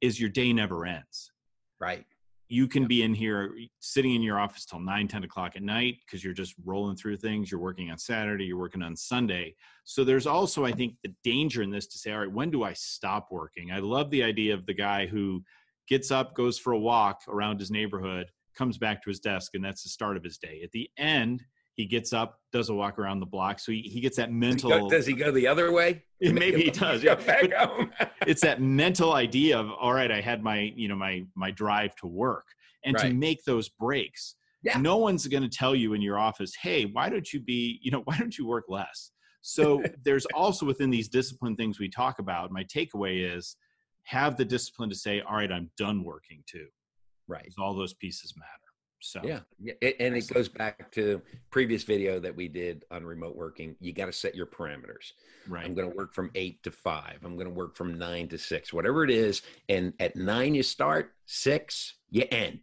is 0.02 0.20
your 0.20 0.30
day 0.30 0.54
never 0.54 0.86
ends 0.86 1.32
right 1.80 2.06
you 2.52 2.68
can 2.68 2.88
be 2.88 3.04
in 3.04 3.14
here 3.14 3.54
sitting 3.80 4.16
in 4.16 4.24
your 4.24 4.40
office 4.40 4.66
till 4.66 4.80
9 4.80 5.08
10 5.08 5.24
o'clock 5.24 5.56
at 5.56 5.62
night 5.62 5.98
because 6.04 6.24
you're 6.24 6.34
just 6.34 6.56
rolling 6.66 6.96
through 6.96 7.16
things 7.16 7.52
you're 7.52 7.62
working 7.62 7.92
on 7.92 7.98
saturday 7.98 8.46
you're 8.46 8.58
working 8.58 8.82
on 8.82 8.96
sunday. 8.96 9.56
So 9.86 10.04
there's 10.04 10.28
also 10.28 10.66
i 10.66 10.72
think 10.72 10.96
the 11.04 11.14
danger 11.24 11.62
in 11.62 11.70
this 11.70 11.88
to 11.88 11.98
say 11.98 12.12
all 12.12 12.20
right 12.20 12.32
when 12.32 12.50
do 12.50 12.64
i 12.64 12.74
stop 12.74 13.28
working? 13.32 13.72
I 13.72 13.80
love 13.80 14.10
the 14.10 14.24
idea 14.24 14.54
of 14.54 14.66
the 14.66 14.74
guy 14.74 15.06
who 15.06 15.44
gets 15.88 16.12
up 16.12 16.36
goes 16.36 16.60
for 16.60 16.74
a 16.74 16.80
walk 16.80 17.22
around 17.28 17.60
his 17.60 17.72
neighborhood 17.72 18.28
comes 18.56 18.78
back 18.78 19.02
to 19.04 19.10
his 19.10 19.20
desk 19.20 19.56
and 19.56 19.64
that's 19.64 19.84
the 19.84 19.90
start 19.90 20.18
of 20.18 20.24
his 20.24 20.38
day. 20.38 20.62
At 20.64 20.72
the 20.72 20.90
end 20.98 21.44
he 21.80 21.86
gets 21.86 22.12
up, 22.12 22.42
does 22.52 22.68
a 22.68 22.74
walk 22.74 23.00
around 23.00 23.22
the 23.22 23.26
block. 23.26 23.58
So 23.58 23.72
he, 23.72 23.80
he 23.80 24.02
gets 24.02 24.18
that 24.18 24.34
mental. 24.34 24.70
Does 24.70 24.78
he, 24.78 24.82
go, 24.82 24.90
does 24.90 25.06
he 25.06 25.14
go 25.14 25.32
the 25.32 25.48
other 25.48 25.72
way? 25.72 26.04
Maybe 26.22 26.64
he 26.64 26.72
does. 26.72 27.02
Yeah. 27.02 27.16
it's 28.28 28.42
that 28.42 28.62
mental 28.62 29.14
idea 29.14 29.58
of 29.58 29.72
all 29.72 29.94
right, 29.94 30.12
I 30.12 30.20
had 30.20 30.44
my 30.44 30.74
you 30.76 30.90
know 30.90 30.98
my 30.98 31.24
my 31.36 31.52
drive 31.52 31.96
to 32.02 32.08
work 32.08 32.44
and 32.84 32.96
right. 32.96 33.08
to 33.08 33.14
make 33.14 33.46
those 33.46 33.70
breaks. 33.70 34.36
Yeah. 34.62 34.78
No 34.78 34.98
one's 34.98 35.26
going 35.28 35.44
to 35.44 35.50
tell 35.50 35.74
you 35.74 35.94
in 35.94 36.02
your 36.02 36.20
office, 36.20 36.54
hey, 36.62 36.84
why 36.84 37.08
don't 37.08 37.32
you 37.32 37.40
be 37.40 37.80
you 37.82 37.92
know 37.92 38.02
why 38.04 38.18
don't 38.18 38.38
you 38.38 38.46
work 38.46 38.66
less? 38.68 39.12
So 39.40 39.82
there's 40.04 40.26
also 40.34 40.66
within 40.66 40.90
these 40.90 41.08
discipline 41.08 41.56
things 41.56 41.80
we 41.80 41.88
talk 41.88 42.20
about. 42.20 42.52
My 42.52 42.66
takeaway 42.66 43.34
is 43.34 43.56
have 44.04 44.36
the 44.36 44.44
discipline 44.44 44.90
to 44.90 44.96
say, 44.96 45.22
all 45.22 45.38
right, 45.38 45.50
I'm 45.50 45.72
done 45.78 46.04
working 46.04 46.44
too. 46.46 46.68
Right. 47.26 47.54
All 47.58 47.74
those 47.74 47.94
pieces 47.94 48.34
matter. 48.36 48.59
So 49.02 49.22
yeah, 49.24 49.40
and 49.82 50.16
it 50.16 50.28
goes 50.34 50.50
back 50.50 50.92
to 50.92 51.22
previous 51.52 51.84
video 51.84 52.20
that 52.20 52.36
we 52.36 52.48
did 52.48 52.86
on 52.92 53.06
remote 53.06 53.36
working. 53.36 53.76
You 53.80 53.94
got 53.94 54.08
to 54.08 54.12
set 54.12 54.36
your 54.36 54.46
parameters. 54.46 55.14
Right. 55.48 55.66
I'm 55.66 55.74
going 55.74 55.90
to 55.90 55.96
work 55.96 56.14
from 56.14 56.32
eight 56.36 56.62
to 56.64 56.72
five. 56.72 57.20
I'm 57.24 57.36
going 57.36 57.48
to 57.48 57.54
work 57.54 57.76
from 57.76 57.98
nine 57.98 58.28
to 58.30 58.38
six, 58.38 58.74
whatever 58.74 59.04
it 59.04 59.10
is. 59.10 59.42
And 59.70 59.94
at 60.00 60.16
nine 60.16 60.54
you 60.54 60.64
start, 60.64 61.14
six 61.26 61.96
you 62.10 62.26
end. 62.32 62.60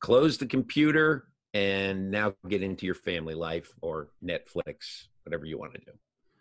Close 0.00 0.38
the 0.38 0.46
computer 0.46 1.28
and 1.54 2.10
now 2.10 2.34
get 2.48 2.62
into 2.62 2.86
your 2.86 2.94
family 2.94 3.34
life 3.34 3.72
or 3.80 4.10
Netflix, 4.22 5.06
whatever 5.24 5.46
you 5.46 5.58
want 5.58 5.72
to 5.72 5.80
do. 5.80 5.92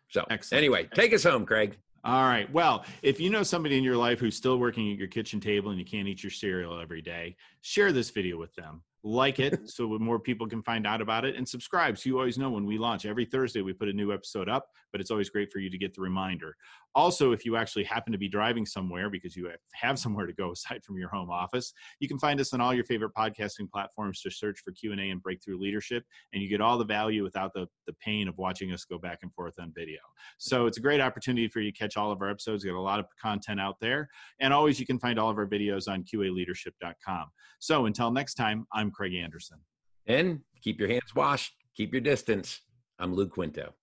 So 0.09 0.25
Excellent. 0.29 0.59
anyway, 0.59 0.89
take 0.93 1.13
us 1.13 1.23
home, 1.23 1.45
Craig. 1.45 1.77
All 2.03 2.23
right. 2.23 2.51
Well, 2.53 2.85
if 3.01 3.19
you 3.19 3.29
know 3.29 3.43
somebody 3.43 3.77
in 3.77 3.83
your 3.83 3.97
life 3.97 4.19
who's 4.19 4.35
still 4.35 4.59
working 4.59 4.91
at 4.91 4.97
your 4.97 5.07
kitchen 5.07 5.39
table 5.39 5.71
and 5.71 5.79
you 5.79 5.85
can't 5.85 6.07
eat 6.07 6.23
your 6.23 6.31
cereal 6.31 6.79
every 6.79 7.01
day, 7.01 7.35
share 7.61 7.91
this 7.91 8.09
video 8.11 8.37
with 8.37 8.53
them 8.55 8.81
like 9.03 9.39
it 9.39 9.69
so 9.69 9.87
more 9.99 10.19
people 10.19 10.47
can 10.47 10.61
find 10.63 10.85
out 10.85 11.01
about 11.01 11.25
it 11.25 11.35
and 11.35 11.47
subscribe. 11.47 11.97
So 11.97 12.09
you 12.09 12.17
always 12.17 12.37
know 12.37 12.49
when 12.49 12.65
we 12.65 12.77
launch. 12.77 13.05
Every 13.05 13.25
thursday 13.25 13.61
we 13.61 13.73
put 13.73 13.89
a 13.89 13.93
new 13.93 14.13
episode 14.13 14.49
up 14.49 14.67
but 14.91 15.01
it's 15.01 15.11
always 15.11 15.29
great 15.29 15.51
for 15.51 15.59
you 15.59 15.69
to 15.69 15.77
get 15.77 15.93
the 15.93 16.01
reminder. 16.01 16.55
Also 16.95 17.31
if 17.31 17.45
you 17.45 17.55
actually 17.55 17.83
happen 17.83 18.11
to 18.11 18.17
be 18.17 18.27
driving 18.27 18.65
somewhere 18.65 19.09
because 19.09 19.35
you 19.35 19.49
have 19.73 19.99
somewhere 19.99 20.25
to 20.25 20.33
go 20.33 20.51
aside 20.57 20.83
from 20.83 20.97
your 20.97 21.09
home 21.09 21.29
office 21.29 21.73
you 21.99 22.07
can 22.07 22.17
find 22.17 22.39
us 22.39 22.53
on 22.53 22.61
all 22.61 22.73
your 22.73 22.83
favorite 22.83 23.11
podcasting 23.17 23.69
platforms 23.71 24.21
to 24.21 24.31
search 24.31 24.59
for 24.59 24.71
q&a 24.71 24.95
and 24.95 25.21
breakthrough 25.21 25.57
leadership 25.57 26.03
and 26.33 26.41
you 26.41 26.49
get 26.49 26.61
all 26.61 26.77
the 26.77 26.85
value 26.85 27.23
without 27.23 27.53
the, 27.53 27.67
the 27.85 27.93
pain 28.03 28.27
of 28.27 28.37
watching 28.37 28.71
us 28.73 28.85
go 28.85 28.97
back 28.97 29.19
and 29.21 29.33
forth 29.33 29.53
on 29.59 29.71
video. 29.75 29.99
So 30.37 30.65
it's 30.65 30.77
a 30.77 30.81
great 30.81 31.01
opportunity 31.01 31.47
for 31.47 31.59
you 31.59 31.71
to 31.71 31.77
catch 31.77 31.97
all 31.97 32.11
of 32.11 32.21
our 32.21 32.29
episodes. 32.29 32.63
We 32.63 32.71
got 32.71 32.77
a 32.77 32.81
lot 32.81 32.99
of 32.99 33.05
content 33.21 33.59
out 33.59 33.75
there 33.79 34.09
and 34.39 34.53
always 34.53 34.79
you 34.79 34.85
can 34.85 34.99
find 34.99 35.19
all 35.19 35.29
of 35.29 35.37
our 35.37 35.47
videos 35.47 35.87
on 35.87 36.03
qaleadership.com 36.03 37.25
so 37.59 37.85
until 37.85 38.11
next 38.11 38.35
time 38.35 38.65
i'm 38.87 38.91
Craig 38.91 39.15
Anderson. 39.15 39.57
And 40.05 40.39
keep 40.61 40.79
your 40.79 40.87
hands 40.87 41.13
washed, 41.13 41.53
keep 41.75 41.91
your 41.91 42.01
distance. 42.01 42.61
I'm 42.99 43.13
Lou 43.13 43.27
Quinto. 43.27 43.73